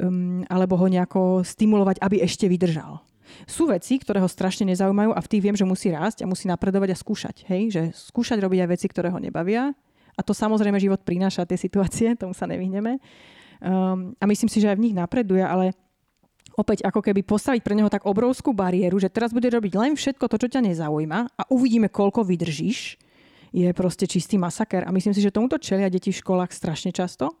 um, 0.00 0.40
alebo 0.48 0.80
ho 0.80 0.86
nejako 0.88 1.44
stimulovať, 1.44 2.00
aby 2.00 2.24
ešte 2.24 2.48
vydržal. 2.48 3.04
Sú 3.44 3.68
veci, 3.68 3.98
ktoré 3.98 4.20
ho 4.20 4.28
strašne 4.30 4.68
nezaujímajú 4.72 5.10
a 5.12 5.20
v 5.20 5.30
tých 5.30 5.42
viem, 5.42 5.56
že 5.56 5.66
musí 5.66 5.90
rásť 5.90 6.24
a 6.24 6.30
musí 6.30 6.48
napredovať 6.48 6.94
a 6.94 6.96
skúšať. 6.96 7.36
Hej? 7.50 7.62
Že 7.72 7.82
skúšať 8.12 8.38
robiť 8.40 8.58
aj 8.64 8.68
veci, 8.70 8.86
ktoré 8.88 9.08
ho 9.10 9.18
nebavia. 9.18 9.74
A 10.14 10.20
to 10.22 10.30
samozrejme 10.30 10.78
život 10.78 11.02
prináša 11.02 11.48
tie 11.48 11.58
situácie, 11.58 12.14
tomu 12.20 12.32
sa 12.32 12.46
nevyhneme. 12.46 13.02
Um, 13.64 14.12
a 14.20 14.24
myslím 14.28 14.50
si, 14.50 14.60
že 14.60 14.70
aj 14.70 14.76
v 14.78 14.84
nich 14.90 14.94
napreduje, 14.94 15.40
ale 15.40 15.72
opäť 16.54 16.86
ako 16.86 17.02
keby 17.02 17.26
postaviť 17.26 17.62
pre 17.66 17.74
neho 17.74 17.90
tak 17.90 18.06
obrovskú 18.06 18.54
bariéru, 18.54 18.98
že 19.02 19.10
teraz 19.10 19.34
bude 19.34 19.50
robiť 19.50 19.72
len 19.74 19.92
všetko 19.98 20.30
to, 20.30 20.36
čo 20.38 20.48
ťa 20.58 20.60
nezaujíma 20.62 21.18
a 21.34 21.42
uvidíme, 21.50 21.90
koľko 21.90 22.22
vydržíš, 22.22 23.00
je 23.54 23.70
proste 23.70 24.10
čistý 24.10 24.34
masaker. 24.34 24.82
A 24.82 24.90
myslím 24.90 25.14
si, 25.14 25.22
že 25.22 25.30
tomuto 25.30 25.54
čelia 25.62 25.86
deti 25.86 26.10
v 26.10 26.18
školách 26.18 26.50
strašne 26.50 26.90
často. 26.90 27.38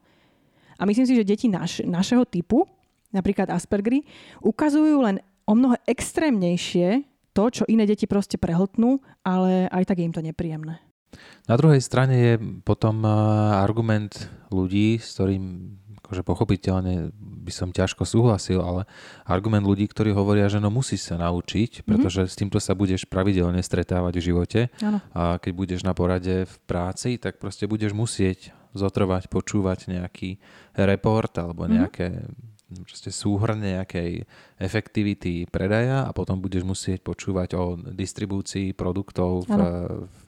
A 0.78 0.86
myslím 0.86 1.06
si, 1.10 1.18
že 1.18 1.26
deti 1.26 1.50
naš, 1.50 1.82
našeho 1.82 2.22
typu, 2.22 2.66
napríklad 3.10 3.50
Aspergery, 3.50 4.06
ukazujú 4.42 5.02
len 5.02 5.18
o 5.44 5.52
mnoho 5.52 5.76
extrémnejšie 5.84 7.04
to, 7.34 7.44
čo 7.50 7.64
iné 7.66 7.84
deti 7.84 8.06
proste 8.06 8.38
prehltnú, 8.38 9.02
ale 9.26 9.66
aj 9.68 9.84
tak 9.90 9.98
je 10.00 10.06
im 10.06 10.14
to 10.14 10.22
nepríjemné. 10.22 10.78
Na 11.46 11.54
druhej 11.54 11.82
strane 11.82 12.14
je 12.14 12.34
potom 12.66 13.06
argument 13.06 14.30
ľudí, 14.50 14.98
s 14.98 15.14
ktorým 15.14 15.76
akože 16.04 16.20
pochopiteľne 16.20 17.16
by 17.16 17.52
som 17.52 17.72
ťažko 17.72 18.04
súhlasil, 18.04 18.60
ale 18.60 18.84
argument 19.24 19.64
ľudí, 19.64 19.88
ktorí 19.88 20.12
hovoria, 20.12 20.52
že 20.52 20.60
no 20.60 20.68
musíš 20.68 21.08
sa 21.08 21.16
naučiť, 21.16 21.80
mhm. 21.80 21.84
pretože 21.88 22.20
mm-hmm. 22.24 22.34
s 22.36 22.38
týmto 22.38 22.58
sa 22.60 22.76
budeš 22.76 23.08
pravidelne 23.08 23.60
stretávať 23.64 24.12
v 24.20 24.26
živote. 24.32 24.60
Ano. 24.84 25.00
A 25.16 25.40
keď 25.40 25.52
budeš 25.56 25.80
na 25.80 25.96
porade 25.96 26.44
v 26.44 26.56
práci, 26.68 27.16
tak 27.16 27.40
proste 27.40 27.64
budeš 27.64 27.96
musieť 27.96 28.52
zotrvať, 28.76 29.30
počúvať 29.30 29.90
nejaký 29.90 30.36
report 30.76 31.32
alebo 31.40 31.64
mhm. 31.64 31.70
nejaké 31.72 32.06
mm-hmm 32.10 32.53
proste 32.72 33.12
súhrne 33.12 33.78
nejakej 33.80 34.24
efektivity 34.58 35.44
predaja 35.46 36.08
a 36.08 36.10
potom 36.16 36.40
budeš 36.40 36.64
musieť 36.64 37.04
počúvať 37.04 37.54
o 37.54 37.76
distribúcii 37.76 38.72
produktov 38.72 39.44
v, 39.46 39.58
v 40.10 40.18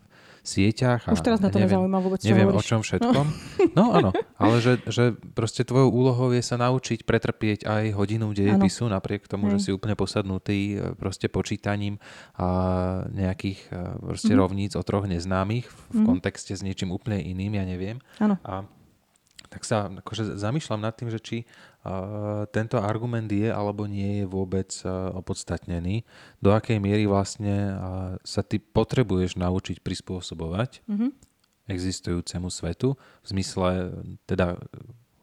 sieťach. 0.46 1.03
A 1.11 1.12
Už 1.12 1.20
teraz 1.27 1.42
na 1.42 1.51
to 1.51 1.59
neviem, 1.59 1.83
nezaujíma 1.83 1.99
vôbec, 1.99 2.18
čo 2.22 2.31
Neviem 2.31 2.49
hovoríš. 2.55 2.62
o 2.62 2.68
čom 2.70 2.81
všetkom. 2.87 3.27
No. 3.27 3.75
no 3.79 3.85
áno, 3.99 4.11
ale 4.38 4.57
že, 4.62 4.79
že 4.87 5.18
proste 5.35 5.66
tvojou 5.66 5.90
úlohou 5.90 6.31
je 6.31 6.40
sa 6.40 6.55
naučiť 6.57 7.03
pretrpieť 7.03 7.66
aj 7.66 7.85
hodinu 7.99 8.31
dejepisu, 8.31 8.87
napriek 8.87 9.27
tomu, 9.27 9.51
Hej. 9.51 9.59
že 9.59 9.59
si 9.59 9.70
úplne 9.75 9.99
posadnutý 9.99 10.79
e, 10.79 10.94
proste 10.94 11.27
počítaním 11.27 11.99
a 12.38 12.46
nejakých 13.11 13.59
e, 13.75 13.79
proste 13.99 14.33
mm-hmm. 14.33 14.40
rovníc 14.40 14.72
o 14.79 14.83
troch 14.87 15.11
neznámych 15.11 15.66
v 15.66 15.75
mm-hmm. 15.75 16.07
kontexte 16.07 16.55
s 16.55 16.62
niečím 16.62 16.94
úplne 16.94 17.18
iným, 17.18 17.59
ja 17.59 17.64
neviem. 17.66 17.99
Áno. 18.22 18.38
A 18.46 18.62
tak 19.57 19.64
sa 19.64 19.88
akože 19.88 20.37
zamýšľam 20.37 20.85
nad 20.85 20.92
tým, 20.92 21.09
že 21.09 21.16
či 21.16 21.37
uh, 21.40 22.45
tento 22.53 22.77
argument 22.77 23.25
je 23.25 23.49
alebo 23.49 23.88
nie 23.88 24.21
je 24.21 24.27
vôbec 24.29 24.69
uh, 24.85 25.16
opodstatnený, 25.16 26.05
do 26.45 26.53
akej 26.53 26.77
miery 26.77 27.09
vlastne 27.09 27.73
uh, 27.73 27.81
sa 28.21 28.45
ty 28.45 28.61
potrebuješ 28.61 29.40
naučiť 29.40 29.81
prispôsobovať 29.81 30.85
mm-hmm. 30.85 31.11
existujúcemu 31.73 32.53
svetu, 32.53 33.01
v 33.25 33.27
zmysle 33.33 33.97
teda 34.29 34.61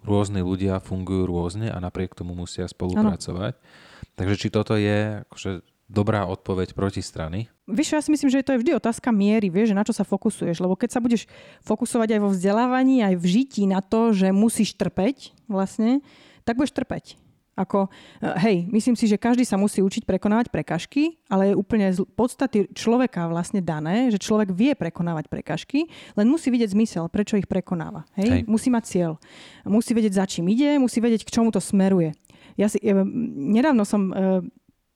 rôzni 0.02 0.42
ľudia 0.42 0.82
fungujú 0.82 1.30
rôzne 1.30 1.70
a 1.70 1.78
napriek 1.78 2.18
tomu 2.18 2.34
musia 2.34 2.66
spolupracovať. 2.66 3.54
Ano. 3.54 4.12
Takže 4.18 4.36
či 4.36 4.48
toto 4.50 4.74
je 4.74 5.24
akože 5.30 5.62
dobrá 5.88 6.26
odpoveď 6.26 6.74
proti 6.74 7.02
strany? 7.04 7.48
Víš, 7.64 7.96
ja 7.96 8.02
si 8.04 8.12
myslím, 8.12 8.28
že 8.28 8.44
to 8.44 8.54
je 8.56 8.62
vždy 8.62 8.72
otázka 8.76 9.14
miery, 9.16 9.48
vieš, 9.48 9.72
že 9.72 9.80
na 9.80 9.88
čo 9.88 9.96
sa 9.96 10.04
fokusuješ. 10.04 10.60
Lebo 10.60 10.76
keď 10.76 10.90
sa 10.96 11.04
budeš 11.04 11.30
fokusovať 11.64 12.18
aj 12.18 12.20
vo 12.20 12.30
vzdelávaní, 12.34 13.00
aj 13.06 13.16
v 13.16 13.26
žití 13.26 13.64
na 13.64 13.80
to, 13.80 14.12
že 14.12 14.36
musíš 14.36 14.76
trpeť 14.76 15.32
vlastne, 15.48 16.04
tak 16.44 16.60
budeš 16.60 16.76
trpeť. 16.76 17.24
Ako, 17.54 17.86
eh, 17.86 18.34
hej, 18.42 18.58
myslím 18.74 18.98
si, 18.98 19.06
že 19.06 19.22
každý 19.22 19.46
sa 19.46 19.62
musí 19.62 19.78
učiť 19.86 20.10
prekonávať 20.10 20.50
prekažky, 20.50 21.22
ale 21.30 21.54
je 21.54 21.60
úplne 21.60 21.86
z 21.94 22.02
podstaty 22.02 22.74
človeka 22.74 23.30
vlastne 23.30 23.62
dané, 23.62 24.10
že 24.10 24.18
človek 24.18 24.50
vie 24.50 24.74
prekonávať 24.74 25.30
prekažky, 25.30 25.86
len 26.18 26.26
musí 26.26 26.50
vidieť 26.50 26.74
zmysel, 26.74 27.06
prečo 27.14 27.38
ich 27.38 27.46
prekonáva. 27.46 28.10
Hej? 28.18 28.30
hej. 28.30 28.42
Musí 28.50 28.74
mať 28.74 28.84
cieľ. 28.90 29.12
Musí 29.70 29.94
vedieť, 29.94 30.18
za 30.18 30.26
čím 30.26 30.50
ide, 30.50 30.82
musí 30.82 30.98
vedieť, 30.98 31.30
k 31.30 31.34
čomu 31.34 31.54
to 31.54 31.62
smeruje. 31.62 32.18
Ja 32.58 32.66
si, 32.74 32.82
eh, 32.82 33.06
nedávno 33.38 33.86
som 33.86 34.10
eh, 34.10 34.42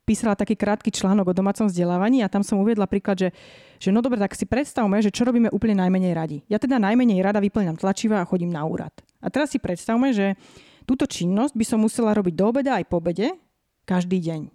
písala 0.08 0.40
taký 0.40 0.56
krátky 0.56 0.88
článok 0.88 1.30
o 1.30 1.34
domácom 1.36 1.68
vzdelávaní 1.68 2.24
a 2.24 2.32
tam 2.32 2.40
som 2.40 2.64
uviedla 2.64 2.88
príklad, 2.88 3.20
že, 3.20 3.30
že 3.76 3.92
no 3.92 4.00
dobre, 4.00 4.16
tak 4.16 4.32
si 4.40 4.48
predstavme, 4.48 5.04
že 5.04 5.12
čo 5.12 5.28
robíme 5.28 5.52
úplne 5.52 5.84
najmenej 5.84 6.14
radi. 6.16 6.38
Ja 6.48 6.56
teda 6.56 6.80
najmenej 6.80 7.20
rada 7.20 7.44
vyplňam 7.44 7.76
tlačiva 7.76 8.24
a 8.24 8.30
chodím 8.30 8.56
na 8.56 8.64
úrad. 8.64 8.96
A 9.20 9.28
teraz 9.28 9.52
si 9.52 9.60
predstavme, 9.60 10.16
že 10.16 10.40
túto 10.88 11.04
činnosť 11.04 11.52
by 11.52 11.66
som 11.68 11.84
musela 11.84 12.16
robiť 12.16 12.34
do 12.40 12.46
obeda 12.48 12.80
aj 12.80 12.88
po 12.88 13.04
obede, 13.04 13.36
každý 13.84 14.24
deň. 14.24 14.48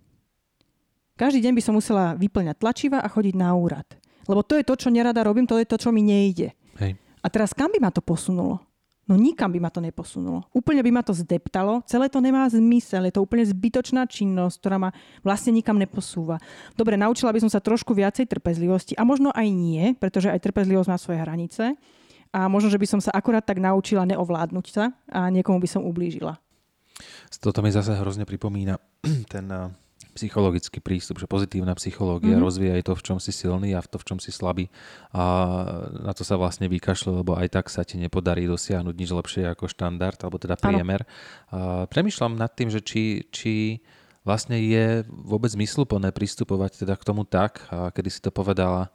Každý 1.20 1.44
deň 1.44 1.52
by 1.52 1.62
som 1.62 1.76
musela 1.76 2.16
vyplňať 2.16 2.56
tlačiva 2.56 3.04
a 3.04 3.12
chodiť 3.12 3.36
na 3.36 3.52
úrad. 3.52 3.84
Lebo 4.24 4.40
to 4.40 4.56
je 4.56 4.64
to, 4.64 4.74
čo 4.80 4.88
nerada 4.88 5.20
robím, 5.20 5.44
to 5.44 5.60
je 5.60 5.68
to, 5.68 5.76
čo 5.76 5.92
mi 5.92 6.00
nejde. 6.00 6.56
Hej. 6.80 6.96
A 7.20 7.26
teraz 7.28 7.52
kam 7.52 7.68
by 7.68 7.78
ma 7.78 7.92
to 7.92 8.00
posunulo? 8.00 8.64
No 9.12 9.20
nikam 9.20 9.52
by 9.52 9.60
ma 9.60 9.68
to 9.68 9.84
neposunulo. 9.84 10.48
Úplne 10.56 10.80
by 10.80 10.88
ma 10.88 11.04
to 11.04 11.12
zdeptalo. 11.12 11.84
Celé 11.84 12.08
to 12.08 12.24
nemá 12.24 12.48
zmysel. 12.48 13.04
Je 13.04 13.12
to 13.12 13.20
úplne 13.20 13.44
zbytočná 13.44 14.08
činnosť, 14.08 14.56
ktorá 14.56 14.80
ma 14.80 14.90
vlastne 15.20 15.52
nikam 15.52 15.76
neposúva. 15.76 16.40
Dobre, 16.72 16.96
naučila 16.96 17.28
by 17.28 17.44
som 17.44 17.52
sa 17.52 17.60
trošku 17.60 17.92
viacej 17.92 18.24
trpezlivosti 18.24 18.96
a 18.96 19.04
možno 19.04 19.28
aj 19.36 19.44
nie, 19.52 19.92
pretože 20.00 20.32
aj 20.32 20.40
trpezlivosť 20.48 20.88
má 20.88 20.96
svoje 20.96 21.20
hranice. 21.20 21.76
A 22.32 22.48
možno, 22.48 22.72
že 22.72 22.80
by 22.80 22.88
som 22.88 23.04
sa 23.04 23.12
akorát 23.12 23.44
tak 23.44 23.60
naučila 23.60 24.08
neovládnuť 24.08 24.66
sa 24.72 24.96
a 25.12 25.28
niekomu 25.28 25.60
by 25.60 25.68
som 25.68 25.84
ublížila. 25.84 26.40
Toto 27.36 27.60
mi 27.60 27.68
zase 27.68 27.92
hrozne 27.92 28.24
pripomína 28.24 28.80
ten 29.32 29.44
psychologický 30.12 30.78
prístup, 30.84 31.18
že 31.18 31.26
pozitívna 31.26 31.72
psychológia 31.76 32.36
mm-hmm. 32.36 32.44
rozvíja 32.44 32.72
aj 32.78 32.84
to, 32.84 32.92
v 32.94 33.04
čom 33.04 33.18
si 33.18 33.32
silný 33.32 33.72
a 33.72 33.80
v 33.80 33.88
to, 33.88 33.96
v 33.96 34.06
čom 34.06 34.18
si 34.20 34.28
slabý. 34.28 34.68
A 35.16 35.24
na 36.04 36.12
to 36.12 36.22
sa 36.22 36.36
vlastne 36.36 36.68
vykašle, 36.68 37.24
lebo 37.24 37.34
aj 37.34 37.48
tak 37.52 37.66
sa 37.72 37.82
ti 37.82 37.96
nepodarí 37.96 38.44
dosiahnuť 38.44 38.94
nič 38.94 39.10
lepšie 39.10 39.48
ako 39.48 39.68
štandard, 39.72 40.20
alebo 40.20 40.36
teda 40.36 40.60
priemer. 40.60 41.08
A 41.50 41.88
premýšľam 41.88 42.36
nad 42.36 42.52
tým, 42.52 42.68
že 42.68 42.84
či, 42.84 43.24
či 43.32 43.80
vlastne 44.22 44.60
je 44.60 45.02
vôbec 45.08 45.50
zmysluplné 45.50 46.14
pristupovať 46.14 46.84
teda 46.84 46.94
k 46.94 47.06
tomu 47.08 47.24
tak, 47.24 47.64
a 47.72 47.90
kedy 47.90 48.08
si 48.12 48.20
to 48.22 48.30
povedala, 48.30 48.92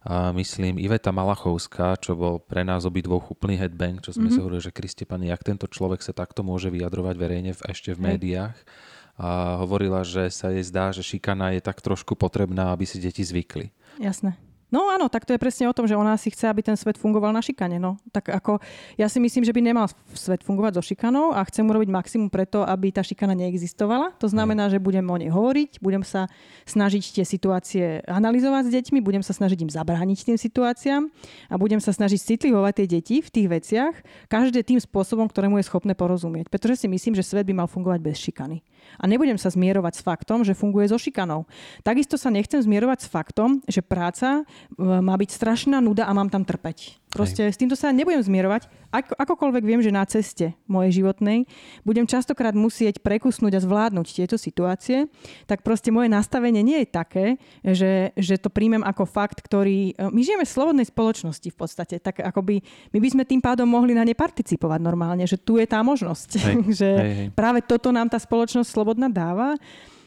a 0.00 0.32
myslím 0.32 0.80
Iveta 0.80 1.12
Malachovská, 1.12 2.00
čo 2.00 2.16
bol 2.16 2.40
pre 2.40 2.64
nás 2.64 2.88
obidvoch 2.88 3.28
úplný 3.28 3.60
headbang, 3.60 4.00
čo 4.00 4.16
sme 4.16 4.32
mm-hmm. 4.32 4.32
sa 4.32 4.40
hovorili, 4.40 4.64
že 4.64 4.72
Kriste 4.72 5.04
pani, 5.04 5.28
jak 5.28 5.44
tento 5.44 5.68
človek 5.68 6.00
sa 6.00 6.16
takto 6.16 6.40
môže 6.40 6.72
vyjadrovať 6.72 7.14
verejne 7.20 7.52
v, 7.52 7.60
ešte 7.68 7.92
v 7.92 8.08
médiách. 8.08 8.56
Hej 8.56 8.98
a 9.20 9.60
hovorila, 9.60 10.00
že 10.00 10.32
sa 10.32 10.48
jej 10.48 10.64
zdá, 10.64 10.96
že 10.96 11.04
šikana 11.04 11.52
je 11.52 11.60
tak 11.60 11.84
trošku 11.84 12.16
potrebná, 12.16 12.72
aby 12.72 12.88
si 12.88 12.96
deti 12.96 13.20
zvykli. 13.20 13.68
Jasné. 14.00 14.40
No 14.70 14.86
áno, 14.86 15.10
tak 15.10 15.26
to 15.26 15.34
je 15.34 15.42
presne 15.42 15.66
o 15.66 15.74
tom, 15.74 15.90
že 15.90 15.98
ona 15.98 16.14
si 16.14 16.30
chce, 16.30 16.46
aby 16.46 16.62
ten 16.62 16.78
svet 16.78 16.94
fungoval 16.94 17.34
na 17.34 17.42
šikane. 17.42 17.82
No. 17.82 17.98
Tak 18.14 18.30
ako, 18.30 18.62
ja 18.94 19.10
si 19.10 19.18
myslím, 19.18 19.42
že 19.42 19.50
by 19.50 19.58
nemal 19.58 19.90
svet 20.14 20.46
fungovať 20.46 20.78
so 20.78 20.82
šikanou 20.94 21.34
a 21.34 21.42
chcem 21.50 21.66
urobiť 21.66 21.90
maximum 21.90 22.30
preto, 22.30 22.62
aby 22.62 22.94
tá 22.94 23.02
šikana 23.02 23.34
neexistovala. 23.34 24.14
To 24.22 24.30
znamená, 24.30 24.70
že 24.70 24.78
budem 24.78 25.02
o 25.10 25.18
nej 25.18 25.26
hovoriť, 25.26 25.82
budem 25.82 26.06
sa 26.06 26.30
snažiť 26.70 27.18
tie 27.18 27.24
situácie 27.26 28.06
analyzovať 28.06 28.70
s 28.70 28.74
deťmi, 28.78 29.02
budem 29.02 29.26
sa 29.26 29.34
snažiť 29.34 29.58
im 29.66 29.70
zabrániť 29.74 30.18
tým 30.22 30.38
situáciám 30.38 31.10
a 31.50 31.54
budem 31.58 31.82
sa 31.82 31.90
snažiť 31.90 32.38
citlivovať 32.38 32.72
tie 32.78 32.86
deti 32.86 33.16
v 33.26 33.28
tých 33.28 33.50
veciach, 33.50 33.94
každé 34.30 34.62
tým 34.62 34.78
spôsobom, 34.78 35.26
ktorému 35.26 35.58
je 35.58 35.66
schopné 35.66 35.98
porozumieť. 35.98 36.46
Pretože 36.46 36.78
si 36.78 36.86
myslím, 36.86 37.18
že 37.18 37.26
svet 37.26 37.42
by 37.42 37.66
mal 37.66 37.66
fungovať 37.66 37.98
bez 37.98 38.22
šikany. 38.22 38.62
A 39.00 39.08
nebudem 39.08 39.40
sa 39.40 39.48
zmierovať 39.48 39.98
s 39.98 40.04
faktom, 40.04 40.44
že 40.44 40.52
funguje 40.52 40.92
so 40.92 41.00
šikanou. 41.00 41.48
Takisto 41.80 42.20
sa 42.20 42.28
nechcem 42.28 42.60
zmierovať 42.60 43.08
s 43.08 43.10
faktom, 43.10 43.64
že 43.64 43.80
práca 43.80 44.44
má 44.78 45.14
byť 45.16 45.30
strašná 45.32 45.80
nuda 45.80 46.04
a 46.04 46.12
mám 46.12 46.28
tam 46.28 46.44
trpeť. 46.44 46.99
Proste 47.10 47.50
Hej. 47.50 47.58
s 47.58 47.58
týmto 47.58 47.74
sa 47.74 47.90
nebudem 47.90 48.22
zmierovať. 48.22 48.70
Ako, 48.94 49.18
akokoľvek 49.18 49.64
viem, 49.66 49.82
že 49.82 49.90
na 49.90 50.06
ceste 50.06 50.54
mojej 50.70 51.02
životnej 51.02 51.42
budem 51.82 52.06
častokrát 52.06 52.54
musieť 52.54 53.02
prekusnúť 53.02 53.58
a 53.58 53.60
zvládnuť 53.62 54.06
tieto 54.14 54.38
situácie, 54.38 55.10
tak 55.50 55.66
proste 55.66 55.90
moje 55.90 56.06
nastavenie 56.06 56.62
nie 56.62 56.86
je 56.86 56.88
také, 56.90 57.26
že, 57.66 58.14
že 58.14 58.38
to 58.38 58.46
príjmem 58.46 58.86
ako 58.86 59.10
fakt, 59.10 59.42
ktorý... 59.42 59.94
E, 59.98 60.06
my 60.06 60.20
žijeme 60.22 60.46
v 60.46 60.54
slobodnej 60.54 60.86
spoločnosti 60.86 61.50
v 61.50 61.56
podstate, 61.58 61.98
tak 61.98 62.22
akoby 62.22 62.62
my 62.94 62.98
by 63.02 63.08
sme 63.10 63.22
tým 63.26 63.42
pádom 63.42 63.66
mohli 63.66 63.90
na 63.90 64.06
ne 64.06 64.14
participovať 64.14 64.78
normálne, 64.78 65.26
že 65.26 65.34
tu 65.34 65.58
je 65.58 65.66
tá 65.66 65.82
možnosť. 65.82 66.30
Hej. 66.38 66.54
že 66.82 66.90
hej, 66.94 67.12
hej. 67.14 67.28
práve 67.34 67.58
toto 67.66 67.90
nám 67.90 68.06
tá 68.06 68.22
spoločnosť 68.22 68.70
slobodná 68.70 69.10
dáva. 69.10 69.58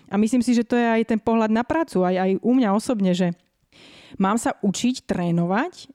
A 0.08 0.16
myslím 0.16 0.40
si, 0.40 0.56
že 0.56 0.64
to 0.64 0.80
je 0.80 0.88
aj 0.88 1.04
ten 1.10 1.20
pohľad 1.20 1.52
na 1.52 1.68
prácu, 1.68 2.06
aj, 2.06 2.16
aj 2.16 2.32
u 2.40 2.52
mňa 2.54 2.70
osobne, 2.76 3.12
že 3.12 3.34
Mám 4.22 4.38
sa 4.38 4.58
učiť 4.62 5.10
trénovať, 5.10 5.90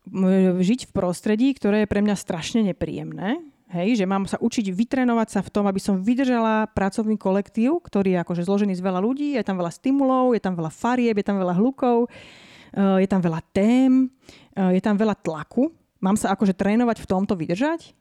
žiť 0.58 0.80
v 0.90 0.94
prostredí, 0.94 1.54
ktoré 1.54 1.84
je 1.84 1.90
pre 1.90 2.02
mňa 2.02 2.16
strašne 2.18 2.66
nepríjemné. 2.66 3.38
Hej, 3.68 4.00
že 4.00 4.08
mám 4.08 4.24
sa 4.24 4.40
učiť 4.40 4.72
vytrénovať 4.72 5.28
sa 5.28 5.40
v 5.44 5.52
tom, 5.52 5.68
aby 5.68 5.76
som 5.76 6.00
vydržala 6.00 6.72
pracovný 6.72 7.20
kolektív, 7.20 7.84
ktorý 7.84 8.16
je 8.16 8.22
akože 8.24 8.42
zložený 8.48 8.72
z 8.72 8.80
veľa 8.80 8.96
ľudí, 9.04 9.36
je 9.36 9.44
tam 9.44 9.60
veľa 9.60 9.68
stimulov, 9.68 10.32
je 10.32 10.40
tam 10.40 10.56
veľa 10.56 10.72
farieb, 10.72 11.20
je 11.20 11.26
tam 11.28 11.36
veľa 11.36 11.52
hlukov, 11.60 12.08
eh, 12.08 13.04
je 13.04 13.08
tam 13.12 13.20
veľa 13.20 13.44
tém, 13.52 14.08
eh, 14.56 14.72
je 14.72 14.80
tam 14.80 14.96
veľa 14.96 15.20
tlaku. 15.20 15.68
Mám 16.00 16.16
sa 16.16 16.32
akože 16.32 16.56
trénovať 16.56 17.04
v 17.04 17.10
tomto 17.12 17.36
vydržať? 17.36 17.92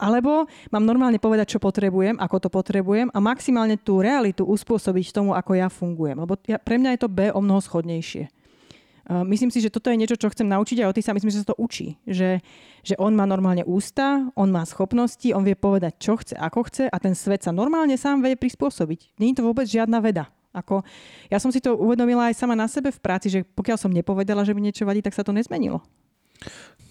Alebo 0.00 0.46
mám 0.70 0.86
normálne 0.86 1.20
povedať, 1.20 1.58
čo 1.58 1.60
potrebujem, 1.60 2.16
ako 2.16 2.46
to 2.46 2.48
potrebujem 2.48 3.12
a 3.12 3.18
maximálne 3.20 3.76
tú 3.76 4.00
realitu 4.00 4.46
uspôsobiť 4.48 5.12
tomu, 5.12 5.36
ako 5.36 5.58
ja 5.58 5.68
fungujem. 5.68 6.16
Lebo 6.16 6.38
ja, 6.48 6.56
pre 6.56 6.80
mňa 6.80 6.96
je 6.96 7.00
to 7.04 7.12
B 7.12 7.28
o 7.28 7.40
mnoho 7.42 7.60
schodnejšie. 7.60 8.39
Myslím 9.10 9.50
si, 9.50 9.58
že 9.58 9.74
toto 9.74 9.90
je 9.90 9.98
niečo, 9.98 10.14
čo 10.14 10.30
chcem 10.30 10.46
naučiť 10.46 10.86
a 10.86 10.88
o 10.88 10.94
sa 10.94 11.10
myslím, 11.10 11.34
že 11.34 11.42
sa 11.42 11.50
to 11.50 11.58
učí. 11.58 11.98
Že, 12.06 12.38
že 12.86 12.94
on 12.94 13.10
má 13.18 13.26
normálne 13.26 13.66
ústa, 13.66 14.30
on 14.38 14.54
má 14.54 14.62
schopnosti, 14.62 15.26
on 15.34 15.42
vie 15.42 15.58
povedať, 15.58 15.98
čo 15.98 16.14
chce, 16.14 16.38
ako 16.38 16.70
chce 16.70 16.84
a 16.86 16.96
ten 17.02 17.18
svet 17.18 17.42
sa 17.42 17.50
normálne 17.50 17.98
sám 17.98 18.22
vie 18.22 18.38
prispôsobiť. 18.38 19.18
Je 19.18 19.34
to 19.34 19.42
vôbec 19.42 19.66
žiadna 19.66 19.98
veda. 19.98 20.30
Ako, 20.54 20.86
ja 21.26 21.42
som 21.42 21.50
si 21.50 21.58
to 21.58 21.74
uvedomila 21.74 22.30
aj 22.30 22.38
sama 22.38 22.54
na 22.54 22.70
sebe 22.70 22.94
v 22.94 23.02
práci, 23.02 23.30
že 23.30 23.42
pokiaľ 23.42 23.78
som 23.82 23.90
nepovedala, 23.90 24.46
že 24.46 24.54
mi 24.54 24.62
niečo 24.62 24.86
vadí, 24.86 25.02
tak 25.02 25.14
sa 25.14 25.26
to 25.26 25.34
nezmenilo. 25.34 25.82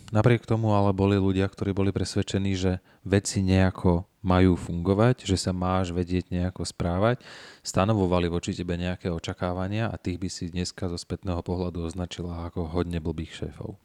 Napriek 0.10 0.44
tomu 0.44 0.76
ale 0.76 0.90
boli 0.92 1.22
ľudia, 1.22 1.46
ktorí 1.46 1.72
boli 1.72 1.94
presvedčení, 1.94 2.58
že 2.58 2.82
veci 3.06 3.46
nejako 3.46 4.09
majú 4.20 4.60
fungovať, 4.60 5.24
že 5.24 5.40
sa 5.40 5.56
máš 5.56 5.96
vedieť 5.96 6.32
nejako 6.32 6.68
správať, 6.68 7.24
stanovovali 7.64 8.28
voči 8.28 8.52
tebe 8.52 8.76
nejaké 8.76 9.08
očakávania 9.08 9.88
a 9.88 9.96
tých 9.96 10.20
by 10.20 10.30
si 10.30 10.52
dneska 10.52 10.92
zo 10.92 11.00
spätného 11.00 11.40
pohľadu 11.40 11.88
označila 11.88 12.48
ako 12.52 12.68
hodne 12.68 13.00
blbých 13.00 13.46
šéfov. 13.46 13.80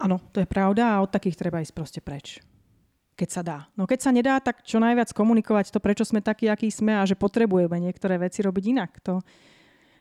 Áno, 0.00 0.20
to 0.32 0.44
je 0.44 0.48
pravda 0.48 0.96
a 0.96 1.00
od 1.04 1.12
takých 1.12 1.40
treba 1.40 1.60
ísť 1.60 1.74
proste 1.76 2.00
preč. 2.04 2.40
Keď 3.16 3.28
sa 3.32 3.40
dá. 3.40 3.58
No 3.80 3.88
keď 3.88 3.98
sa 4.04 4.10
nedá, 4.12 4.36
tak 4.44 4.60
čo 4.60 4.76
najviac 4.76 5.08
komunikovať 5.16 5.72
to, 5.72 5.80
prečo 5.80 6.04
sme 6.04 6.20
takí, 6.20 6.52
akí 6.52 6.68
sme 6.68 7.00
a 7.00 7.08
že 7.08 7.16
potrebujeme 7.16 7.80
niektoré 7.80 8.20
veci 8.20 8.44
robiť 8.44 8.64
inak. 8.76 8.92
To, 9.08 9.24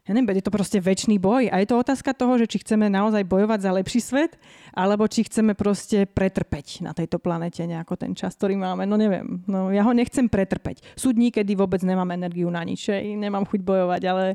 ja 0.05 0.13
neviem, 0.13 0.37
je 0.37 0.45
to 0.45 0.53
proste 0.53 0.77
väčší 0.77 1.17
boj 1.17 1.49
a 1.49 1.57
je 1.57 1.67
to 1.67 1.81
otázka 1.81 2.13
toho, 2.13 2.37
že 2.37 2.45
či 2.45 2.61
chceme 2.61 2.93
naozaj 2.93 3.25
bojovať 3.25 3.59
za 3.65 3.71
lepší 3.73 3.99
svet, 4.05 4.37
alebo 4.77 5.09
či 5.09 5.25
chceme 5.25 5.57
proste 5.57 6.05
pretrpeť 6.05 6.85
na 6.85 6.93
tejto 6.93 7.17
planete 7.17 7.65
nejako 7.65 7.97
ten 7.97 8.13
čas, 8.13 8.37
ktorý 8.37 8.53
máme. 8.53 8.85
No 8.85 9.01
neviem, 9.01 9.41
no 9.49 9.73
ja 9.73 9.81
ho 9.81 9.97
nechcem 9.97 10.29
pretrpeť. 10.29 10.85
Sú 10.93 11.09
dní, 11.09 11.33
kedy 11.33 11.57
vôbec 11.57 11.81
nemám 11.81 12.13
energiu 12.13 12.53
na 12.53 12.61
nič, 12.61 12.93
nemám 12.93 13.49
chuť 13.49 13.65
bojovať, 13.65 14.01
ale, 14.05 14.25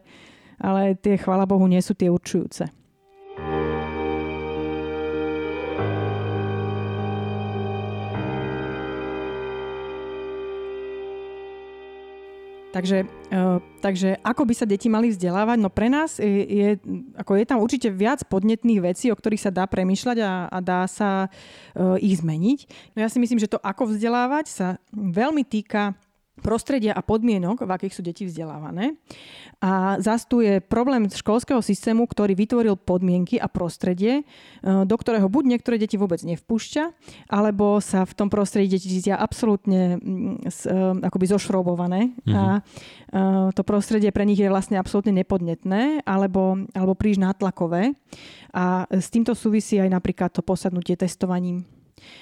ale 0.58 0.98
tie, 0.98 1.14
chvála 1.14 1.46
Bohu, 1.46 1.70
nie 1.70 1.78
sú 1.78 1.94
tie 1.94 2.10
určujúce. 2.10 2.79
Takže, 12.70 13.02
uh, 13.34 13.58
takže 13.82 14.22
ako 14.22 14.46
by 14.46 14.54
sa 14.54 14.62
deti 14.62 14.86
mali 14.86 15.10
vzdelávať? 15.10 15.58
No 15.58 15.74
pre 15.74 15.90
nás 15.90 16.22
je, 16.22 16.78
ako 17.18 17.34
je 17.34 17.44
tam 17.46 17.58
určite 17.58 17.90
viac 17.90 18.22
podnetných 18.30 18.94
vecí, 18.94 19.10
o 19.10 19.18
ktorých 19.18 19.50
sa 19.50 19.50
dá 19.50 19.66
premyšľať 19.66 20.18
a, 20.22 20.46
a 20.46 20.58
dá 20.62 20.86
sa 20.86 21.26
uh, 21.26 21.98
ich 21.98 22.22
zmeniť. 22.22 22.58
No 22.94 23.02
ja 23.02 23.10
si 23.10 23.18
myslím, 23.18 23.42
že 23.42 23.50
to, 23.50 23.58
ako 23.58 23.90
vzdelávať, 23.90 24.46
sa 24.46 24.68
veľmi 24.94 25.42
týka 25.42 25.98
prostredia 26.40 26.96
a 26.96 27.04
podmienok, 27.04 27.62
v 27.64 27.70
akých 27.70 27.94
sú 27.94 28.02
deti 28.02 28.24
vzdelávané. 28.26 28.96
A 29.60 30.00
zás 30.00 30.24
tu 30.24 30.40
je 30.40 30.58
problém 30.64 31.06
školského 31.06 31.60
systému, 31.60 32.08
ktorý 32.08 32.32
vytvoril 32.32 32.80
podmienky 32.80 33.36
a 33.36 33.46
prostredie, 33.46 34.22
e, 34.22 34.24
do 34.64 34.96
ktorého 34.96 35.28
buď 35.28 35.44
niektoré 35.56 35.76
deti 35.76 36.00
vôbec 36.00 36.24
nevpúšťa, 36.24 36.84
alebo 37.28 37.78
sa 37.84 38.08
v 38.08 38.16
tom 38.16 38.32
prostredí 38.32 38.80
deti 38.80 38.88
cítia 38.88 39.20
absolútne 39.20 40.00
mm, 40.00 40.48
e, 40.48 40.74
akoby 41.04 41.26
zošrobované 41.28 42.16
mm-hmm. 42.16 42.34
a 42.34 42.42
e, 42.56 42.60
to 43.52 43.62
prostredie 43.62 44.08
pre 44.10 44.24
nich 44.24 44.40
je 44.40 44.48
vlastne 44.48 44.80
absolútne 44.80 45.12
nepodnetné 45.12 46.02
alebo, 46.08 46.64
alebo 46.72 46.96
príliš 46.96 47.20
nátlakové. 47.20 47.92
A 48.56 48.88
s 48.90 49.12
týmto 49.12 49.36
súvisí 49.36 49.78
aj 49.78 49.92
napríklad 49.92 50.32
to 50.32 50.42
posadnutie 50.42 50.96
testovaním 50.96 51.68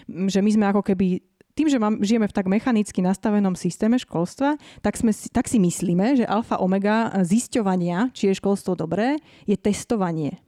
že 0.09 0.41
my 0.43 0.51
sme 0.51 0.65
ako 0.71 0.83
keby 0.83 1.23
tým, 1.59 1.67
že 1.67 1.83
mám, 1.83 1.99
žijeme 1.99 2.31
v 2.31 2.37
tak 2.39 2.47
mechanicky 2.47 3.03
nastavenom 3.03 3.59
systéme 3.59 3.99
školstva, 3.99 4.55
tak, 4.79 4.95
sme, 4.95 5.11
tak 5.35 5.51
si 5.51 5.59
myslíme, 5.59 6.23
že 6.23 6.31
alfa 6.31 6.63
omega 6.63 7.11
zisťovania, 7.27 8.15
či 8.15 8.31
je 8.31 8.39
školstvo 8.39 8.79
dobré, 8.79 9.19
je 9.43 9.59
testovanie. 9.59 10.39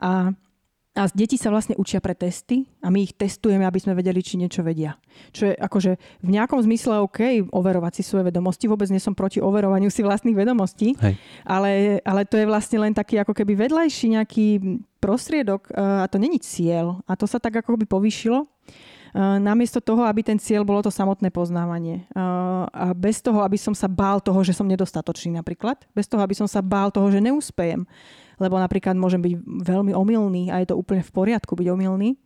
A 0.00 0.32
a 0.96 1.04
deti 1.12 1.36
sa 1.36 1.52
vlastne 1.52 1.76
učia 1.76 2.00
pre 2.00 2.16
testy 2.16 2.64
a 2.80 2.88
my 2.88 3.04
ich 3.04 3.12
testujeme, 3.12 3.68
aby 3.68 3.76
sme 3.76 3.92
vedeli, 3.92 4.24
či 4.24 4.40
niečo 4.40 4.64
vedia. 4.64 4.96
Čo 5.28 5.52
je 5.52 5.54
akože 5.54 6.00
v 6.24 6.30
nejakom 6.32 6.56
zmysle 6.64 7.04
OK, 7.04 7.52
overovať 7.52 8.00
si 8.00 8.02
svoje 8.02 8.32
vedomosti. 8.32 8.64
Vôbec 8.64 8.88
nie 8.88 8.96
som 8.96 9.12
proti 9.12 9.44
overovaniu 9.44 9.92
si 9.92 10.00
vlastných 10.00 10.32
vedomostí. 10.32 10.96
Ale, 11.44 12.00
ale 12.00 12.24
to 12.24 12.40
je 12.40 12.48
vlastne 12.48 12.80
len 12.80 12.96
taký 12.96 13.20
ako 13.20 13.36
keby 13.36 13.68
vedľajší 13.68 14.16
nejaký 14.16 14.46
prostriedok 14.96 15.68
a 15.76 16.08
to 16.08 16.16
není 16.16 16.40
cieľ. 16.40 17.04
A 17.04 17.12
to 17.12 17.28
sa 17.28 17.36
tak 17.36 17.60
ako 17.60 17.76
by 17.76 17.84
povýšilo 17.84 18.48
namiesto 19.16 19.80
toho, 19.80 20.04
aby 20.04 20.20
ten 20.20 20.36
cieľ 20.36 20.60
bolo 20.60 20.84
to 20.84 20.92
samotné 20.92 21.32
poznávanie. 21.32 22.04
A 22.68 22.92
bez 22.92 23.24
toho, 23.24 23.40
aby 23.40 23.56
som 23.56 23.72
sa 23.72 23.88
bál 23.88 24.20
toho, 24.20 24.44
že 24.44 24.52
som 24.52 24.68
nedostatočný 24.68 25.40
napríklad. 25.40 25.88
Bez 25.96 26.04
toho, 26.04 26.20
aby 26.20 26.36
som 26.36 26.44
sa 26.44 26.60
bál 26.60 26.92
toho, 26.92 27.08
že 27.08 27.24
neúspejem. 27.24 27.88
Lebo 28.36 28.60
napríklad 28.60 28.92
môžem 28.92 29.24
byť 29.24 29.34
veľmi 29.64 29.96
omylný 29.96 30.52
a 30.52 30.60
je 30.60 30.68
to 30.68 30.76
úplne 30.76 31.00
v 31.00 31.14
poriadku 31.16 31.56
byť 31.56 31.68
omylný. 31.72 32.20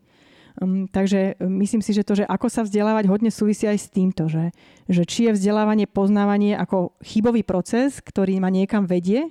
Um, 0.58 0.90
takže 0.90 1.38
myslím 1.38 1.78
si, 1.78 1.94
že 1.94 2.02
to, 2.02 2.18
že 2.18 2.26
ako 2.26 2.50
sa 2.50 2.66
vzdelávať, 2.66 3.06
hodne 3.06 3.30
súvisí 3.30 3.70
aj 3.70 3.78
s 3.78 3.86
týmto, 3.86 4.26
že, 4.26 4.50
že 4.90 5.06
či 5.06 5.30
je 5.30 5.38
vzdelávanie, 5.38 5.86
poznávanie 5.86 6.58
ako 6.58 6.98
chybový 7.06 7.46
proces, 7.46 8.02
ktorý 8.02 8.42
ma 8.42 8.50
niekam 8.50 8.82
vedie, 8.82 9.30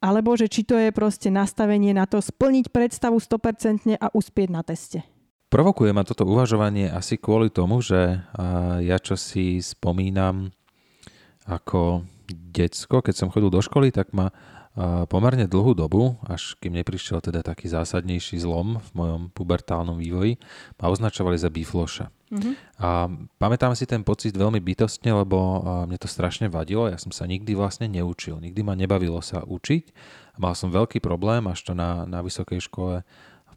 alebo 0.00 0.32
že 0.32 0.48
či 0.48 0.64
to 0.64 0.80
je 0.80 0.88
proste 0.88 1.28
nastavenie 1.28 1.92
na 1.92 2.08
to 2.08 2.18
splniť 2.18 2.72
predstavu 2.72 3.20
100% 3.20 4.00
a 4.00 4.08
uspieť 4.08 4.48
na 4.48 4.64
teste. 4.64 5.04
Provokuje 5.52 5.92
ma 5.92 6.00
toto 6.00 6.24
uvažovanie 6.24 6.88
asi 6.88 7.20
kvôli 7.20 7.52
tomu, 7.52 7.84
že 7.84 8.24
ja 8.80 8.96
čo 8.96 9.20
si 9.20 9.60
spomínam 9.60 10.48
ako 11.44 12.08
decko, 12.32 13.04
keď 13.04 13.14
som 13.20 13.28
chodil 13.28 13.52
do 13.52 13.60
školy, 13.60 13.92
tak 13.92 14.16
ma 14.16 14.32
pomerne 15.12 15.44
dlhú 15.44 15.76
dobu, 15.76 16.16
až 16.24 16.56
kým 16.56 16.80
neprišiel 16.80 17.20
teda 17.20 17.44
taký 17.44 17.68
zásadnejší 17.68 18.40
zlom 18.40 18.80
v 18.80 18.90
mojom 18.96 19.22
pubertálnom 19.36 20.00
vývoji, 20.00 20.40
ma 20.80 20.88
označovali 20.88 21.36
za 21.36 21.52
bifloša. 21.52 22.08
Mm-hmm. 22.08 22.80
A 22.80 23.12
pamätám 23.36 23.76
si 23.76 23.84
ten 23.84 24.00
pocit 24.00 24.32
veľmi 24.32 24.56
bytostne, 24.56 25.12
lebo 25.12 25.60
mne 25.84 26.00
to 26.00 26.08
strašne 26.08 26.48
vadilo. 26.48 26.88
Ja 26.88 26.96
som 26.96 27.12
sa 27.12 27.28
nikdy 27.28 27.52
vlastne 27.52 27.92
neučil. 27.92 28.40
Nikdy 28.40 28.64
ma 28.64 28.72
nebavilo 28.72 29.20
sa 29.20 29.44
učiť. 29.44 29.92
Mal 30.40 30.56
som 30.56 30.72
veľký 30.72 31.04
problém, 31.04 31.44
až 31.44 31.60
to 31.68 31.76
na, 31.76 32.08
na 32.08 32.24
vysokej 32.24 32.64
škole 32.64 33.04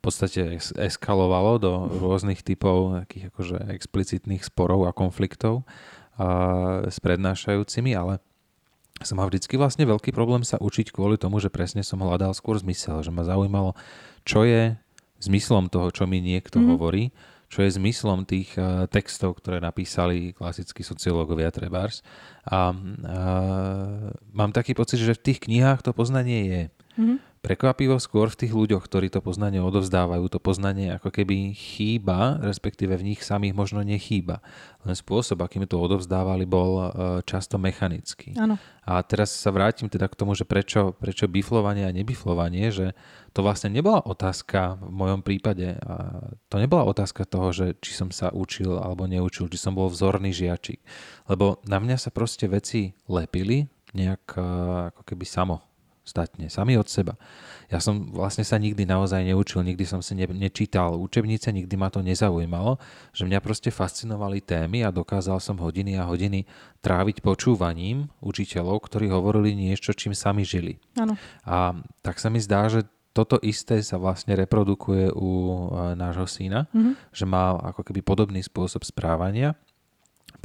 podstate 0.05 0.61
eskalovalo 0.77 1.57
do 1.57 1.71
rôznych 1.97 2.45
typov 2.45 3.05
takých 3.05 3.33
akože 3.33 3.57
explicitných 3.73 4.45
sporov 4.45 4.85
a 4.85 4.93
konfliktov 4.93 5.65
a, 6.15 6.85
s 6.85 7.01
prednášajúcimi, 7.01 7.97
ale 7.97 8.21
som 9.03 9.19
mal 9.19 9.27
vždycky 9.27 9.59
vlastne 9.59 9.83
veľký 9.83 10.15
problém 10.15 10.47
sa 10.47 10.55
učiť 10.61 10.95
kvôli 10.95 11.19
tomu, 11.19 11.43
že 11.43 11.51
presne 11.51 11.83
som 11.83 11.99
hľadal 11.99 12.31
skôr 12.31 12.55
zmysel, 12.55 13.03
že 13.03 13.11
ma 13.11 13.27
zaujímalo, 13.27 13.75
čo 14.23 14.47
je 14.47 14.79
zmyslom 15.19 15.67
toho, 15.67 15.91
čo 15.91 16.07
mi 16.07 16.23
niekto 16.23 16.63
mm. 16.63 16.67
hovorí, 16.71 17.11
čo 17.51 17.67
je 17.67 17.75
zmyslom 17.75 18.23
tých 18.23 18.55
uh, 18.55 18.87
textov, 18.87 19.39
ktoré 19.39 19.59
napísali 19.59 20.31
klasickí 20.31 20.81
sociológovia 20.81 21.51
Trebars. 21.51 22.01
A 22.47 22.71
uh, 22.71 22.77
mám 24.31 24.51
taký 24.55 24.71
pocit, 24.73 25.03
že 25.03 25.15
v 25.15 25.23
tých 25.31 25.39
knihách 25.43 25.83
to 25.83 25.91
poznanie 25.91 26.41
je. 26.47 26.63
Mm-hmm. 26.95 27.17
Prekvapivo 27.45 28.01
skôr 28.01 28.33
v 28.33 28.41
tých 28.41 28.53
ľuďoch, 28.57 28.81
ktorí 28.89 29.13
to 29.13 29.21
poznanie 29.21 29.61
odovzdávajú, 29.61 30.25
to 30.33 30.41
poznanie 30.41 30.97
ako 30.97 31.13
keby 31.13 31.53
chýba, 31.53 32.41
respektíve 32.41 32.97
v 32.97 33.13
nich 33.13 33.21
samých 33.21 33.53
možno 33.53 33.85
nechýba. 33.85 34.41
Len 34.81 34.97
spôsob, 34.97 35.45
akým 35.45 35.69
to 35.69 35.77
odovzdávali, 35.77 36.49
bol 36.49 36.71
e, 36.81 36.85
často 37.21 37.61
mechanický. 37.61 38.33
Ano. 38.41 38.57
A 38.81 38.97
teraz 39.05 39.29
sa 39.29 39.53
vrátim 39.53 39.85
teda 39.85 40.09
k 40.09 40.17
tomu, 40.17 40.33
že 40.33 40.41
prečo, 40.41 40.97
prečo 40.97 41.29
biflovanie 41.29 41.85
a 41.85 41.93
nebiflovanie, 41.93 42.73
že 42.73 42.97
to 43.29 43.45
vlastne 43.45 43.69
nebola 43.69 44.01
otázka 44.01 44.81
v 44.81 44.91
mojom 44.93 45.21
prípade. 45.21 45.77
To 46.49 46.55
nebola 46.57 46.85
otázka 46.89 47.29
toho, 47.29 47.53
že 47.53 47.77
či 47.77 47.93
som 47.93 48.09
sa 48.09 48.33
učil 48.33 48.77
alebo 48.77 49.05
neučil, 49.05 49.45
či 49.53 49.61
som 49.61 49.77
bol 49.77 49.93
vzorný 49.93 50.33
žiačik. 50.33 50.81
Lebo 51.29 51.61
na 51.69 51.77
mňa 51.77 51.97
sa 52.01 52.09
proste 52.09 52.49
veci 52.49 52.93
lepili 53.05 53.69
nejak 53.93 54.33
e, 54.33 54.41
ako 54.89 55.01
keby 55.05 55.25
samo 55.29 55.74
statne, 56.05 56.47
sami 56.53 56.77
od 56.77 56.85
seba. 56.85 57.17
Ja 57.73 57.81
som 57.81 58.13
vlastne 58.13 58.45
sa 58.45 58.61
nikdy 58.61 58.85
naozaj 58.85 59.25
neučil, 59.25 59.65
nikdy 59.65 59.89
som 59.89 60.05
si 60.05 60.13
ne, 60.13 60.29
nečítal 60.29 60.93
učebnice, 61.01 61.49
nikdy 61.49 61.73
ma 61.75 61.89
to 61.89 62.05
nezaujímalo, 62.05 62.77
že 63.09 63.25
mňa 63.25 63.41
proste 63.41 63.73
fascinovali 63.73 64.45
témy 64.45 64.85
a 64.85 64.93
dokázal 64.93 65.41
som 65.41 65.57
hodiny 65.57 65.97
a 65.97 66.05
hodiny 66.05 66.45
tráviť 66.85 67.25
počúvaním 67.25 68.13
učiteľov, 68.21 68.85
ktorí 68.85 69.09
hovorili 69.09 69.57
niečo, 69.57 69.97
čím 69.97 70.13
sami 70.13 70.45
žili. 70.45 70.77
Ano. 70.93 71.17
A 71.41 71.73
tak 72.05 72.21
sa 72.21 72.29
mi 72.29 72.37
zdá, 72.37 72.69
že 72.69 72.85
toto 73.15 73.39
isté 73.39 73.79
sa 73.79 73.95
vlastne 73.95 74.35
reprodukuje 74.35 75.07
u 75.15 75.31
e, 75.31 75.95
nášho 75.95 76.27
syna, 76.27 76.67
mm-hmm. 76.67 77.15
že 77.15 77.23
má 77.23 77.55
ako 77.55 77.87
keby 77.87 78.03
podobný 78.03 78.43
spôsob 78.43 78.83
správania 78.83 79.55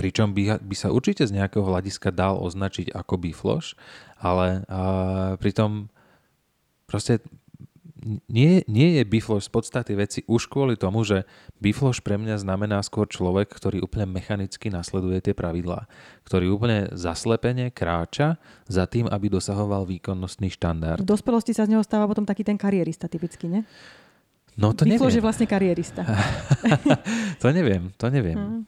pričom 0.00 0.32
by, 0.32 0.64
by 0.64 0.72
sa 0.72 0.88
určite 0.88 1.28
z 1.28 1.36
nejakého 1.36 1.60
hľadiska 1.60 2.08
dal 2.08 2.40
označiť 2.40 2.88
ako 2.96 3.20
bifloš, 3.20 3.76
ale 4.16 4.64
a, 4.64 5.36
pritom 5.36 5.92
proste 6.88 7.20
nie, 8.32 8.64
nie 8.64 8.96
je 8.96 9.04
bifloš 9.04 9.46
z 9.46 9.50
podstaty 9.52 9.92
veci 9.92 10.20
už 10.24 10.48
kvôli 10.48 10.80
tomu, 10.80 11.04
že 11.04 11.28
bifloš 11.60 12.00
pre 12.00 12.16
mňa 12.16 12.40
znamená 12.40 12.80
skôr 12.80 13.04
človek, 13.04 13.52
ktorý 13.52 13.84
úplne 13.84 14.08
mechanicky 14.08 14.72
nasleduje 14.72 15.20
tie 15.20 15.34
pravidlá, 15.36 15.84
ktorý 16.24 16.48
úplne 16.48 16.88
zaslepene 16.96 17.68
kráča 17.68 18.40
za 18.64 18.88
tým, 18.88 19.04
aby 19.04 19.28
dosahoval 19.28 19.84
výkonnostný 19.84 20.48
štandard. 20.48 21.04
V 21.04 21.12
dospelosti 21.12 21.52
sa 21.52 21.68
z 21.68 21.76
neho 21.76 21.84
stáva 21.84 22.08
potom 22.08 22.24
taký 22.24 22.40
ten 22.40 22.56
karierista 22.56 23.04
typicky, 23.04 23.52
ne? 23.52 23.68
No 24.56 24.72
to 24.72 24.82
Bifloš 24.84 25.14
neviem. 25.14 25.18
je 25.20 25.24
vlastne 25.24 25.46
karierista. 25.46 26.02
to 27.42 27.48
neviem, 27.52 27.92
to 28.00 28.06
neviem. 28.08 28.36
Hmm. 28.36 28.62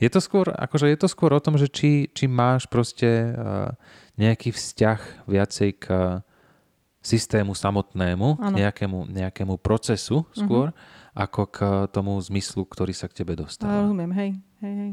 Je 0.00 0.08
to 0.08 0.18
skôr, 0.24 0.48
akože 0.48 0.88
je 0.88 0.98
to 0.98 1.08
skôr 1.12 1.36
o 1.36 1.44
tom, 1.44 1.60
že 1.60 1.68
či, 1.68 2.08
či 2.08 2.24
máš 2.24 2.64
proste 2.64 3.36
uh, 3.36 3.76
nejaký 4.16 4.48
vzťah 4.48 5.28
viacej 5.28 5.70
k 5.76 5.84
systému 7.00 7.52
samotnému, 7.52 8.40
nejakému, 8.56 9.08
nejakému 9.12 9.56
procesu 9.60 10.24
skôr, 10.36 10.72
uh-huh. 10.72 11.16
ako 11.16 11.42
k 11.48 11.58
tomu 11.92 12.16
zmyslu, 12.20 12.64
ktorý 12.68 12.92
sa 12.92 13.08
k 13.08 13.24
tebe 13.24 13.36
dostáva. 13.36 13.88
Rozumiem, 13.88 14.12
hej, 14.12 14.30
hej, 14.64 14.74
hej. 14.76 14.92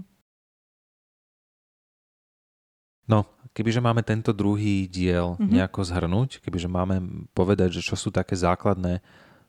No, 3.08 3.24
kebyže 3.56 3.80
máme 3.80 4.04
tento 4.04 4.36
druhý 4.36 4.88
diel 4.88 5.36
uh-huh. 5.36 5.48
nejako 5.48 5.84
zhrnúť, 5.84 6.44
kebyže 6.44 6.68
máme 6.68 7.28
povedať, 7.32 7.80
že 7.80 7.82
čo 7.84 7.96
sú 8.00 8.12
také 8.12 8.36
základné 8.36 9.04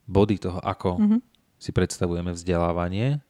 body 0.07 0.39
toho, 0.39 0.59
ako 0.63 0.99
uh-huh. 0.99 1.19
si 1.63 1.71
predstavujeme 1.71 2.35
vzdelávanie, 2.35 3.23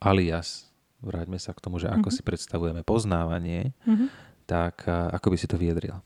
alias 0.00 0.68
vráťme 1.06 1.38
sa 1.38 1.54
k 1.54 1.62
tomu, 1.62 1.78
že 1.78 1.86
ako 1.86 2.10
mm-hmm. 2.10 2.18
si 2.18 2.26
predstavujeme 2.26 2.82
poznávanie, 2.82 3.72
mm-hmm. 3.86 4.08
tak 4.50 4.84
ako 4.90 5.26
by 5.32 5.36
si 5.38 5.46
to 5.46 5.54
vyjadril? 5.54 6.02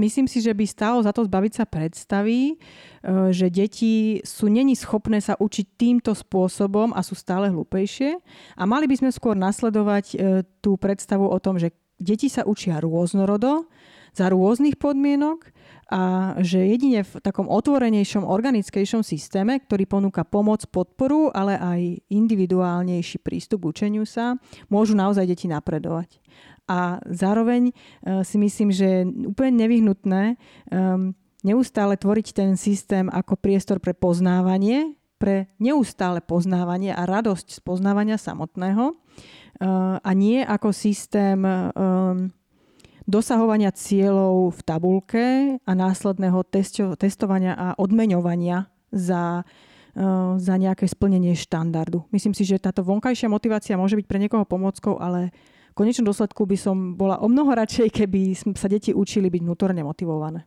myslím 0.00 0.24
si, 0.24 0.40
že 0.40 0.56
by 0.56 0.64
stálo 0.64 1.04
za 1.04 1.12
to 1.12 1.28
zbaviť 1.28 1.52
sa 1.52 1.64
predstavy, 1.68 2.54
e, 2.54 3.34
že 3.36 3.52
deti 3.52 4.24
sú 4.24 4.48
není 4.48 4.72
schopné 4.72 5.20
sa 5.20 5.36
učiť 5.36 5.66
týmto 5.76 6.16
spôsobom 6.16 6.96
a 6.96 7.04
sú 7.04 7.12
stále 7.12 7.52
hlúpejšie. 7.52 8.16
A 8.56 8.62
mali 8.64 8.88
by 8.88 8.96
sme 8.96 9.10
skôr 9.12 9.36
nasledovať 9.36 10.06
e, 10.14 10.16
tú 10.64 10.80
predstavu 10.80 11.28
o 11.28 11.38
tom, 11.42 11.60
že 11.60 11.76
deti 12.00 12.32
sa 12.32 12.48
učia 12.48 12.80
rôznorodo, 12.80 13.68
za 14.10 14.26
rôznych 14.26 14.74
podmienok 14.74 15.54
a 15.90 16.34
že 16.38 16.70
jedine 16.70 17.02
v 17.02 17.18
takom 17.18 17.50
otvorenejšom, 17.50 18.22
organickejšom 18.22 19.02
systéme, 19.02 19.58
ktorý 19.58 19.90
ponúka 19.90 20.22
pomoc, 20.22 20.62
podporu, 20.70 21.34
ale 21.34 21.58
aj 21.58 21.80
individuálnejší 22.06 23.18
prístup 23.18 23.66
k 23.66 23.68
učeniu 23.74 24.06
sa, 24.06 24.38
môžu 24.70 24.94
naozaj 24.94 25.26
deti 25.26 25.50
napredovať. 25.50 26.22
A 26.70 27.02
zároveň 27.10 27.74
uh, 27.74 28.22
si 28.22 28.38
myslím, 28.38 28.70
že 28.70 28.86
je 28.86 29.00
úplne 29.26 29.66
nevyhnutné 29.66 30.38
um, 30.70 31.10
neustále 31.42 31.98
tvoriť 31.98 32.26
ten 32.38 32.54
systém 32.54 33.10
ako 33.10 33.34
priestor 33.34 33.82
pre 33.82 33.90
poznávanie, 33.90 34.94
pre 35.18 35.50
neustále 35.58 36.22
poznávanie 36.22 36.94
a 36.94 37.02
radosť 37.02 37.58
z 37.58 37.60
poznávania 37.66 38.14
samotného 38.14 38.94
uh, 38.94 39.98
a 39.98 40.10
nie 40.14 40.38
ako 40.46 40.70
systém 40.70 41.42
dosahovania 43.10 43.74
cieľov 43.74 44.54
v 44.54 44.60
tabulke 44.62 45.24
a 45.66 45.72
následného 45.74 46.46
testo, 46.46 46.94
testovania 46.94 47.58
a 47.58 47.74
odmeňovania 47.74 48.70
za, 48.94 49.42
uh, 49.42 50.38
za 50.38 50.54
nejaké 50.54 50.86
splnenie 50.86 51.34
štandardu. 51.34 52.06
Myslím 52.14 52.32
si, 52.32 52.46
že 52.46 52.62
táto 52.62 52.86
vonkajšia 52.86 53.26
motivácia 53.26 53.74
môže 53.74 53.98
byť 53.98 54.06
pre 54.06 54.22
niekoho 54.22 54.46
pomockou, 54.46 55.02
ale 55.02 55.34
v 55.70 55.74
konečnom 55.74 56.06
dôsledku 56.06 56.46
by 56.46 56.56
som 56.56 56.94
bola 56.94 57.18
o 57.18 57.26
mnoho 57.26 57.50
radšej, 57.50 57.90
keby 57.90 58.38
sa 58.54 58.70
deti 58.70 58.94
učili 58.94 59.26
byť 59.26 59.42
vnútorne 59.42 59.82
motivované. 59.82 60.46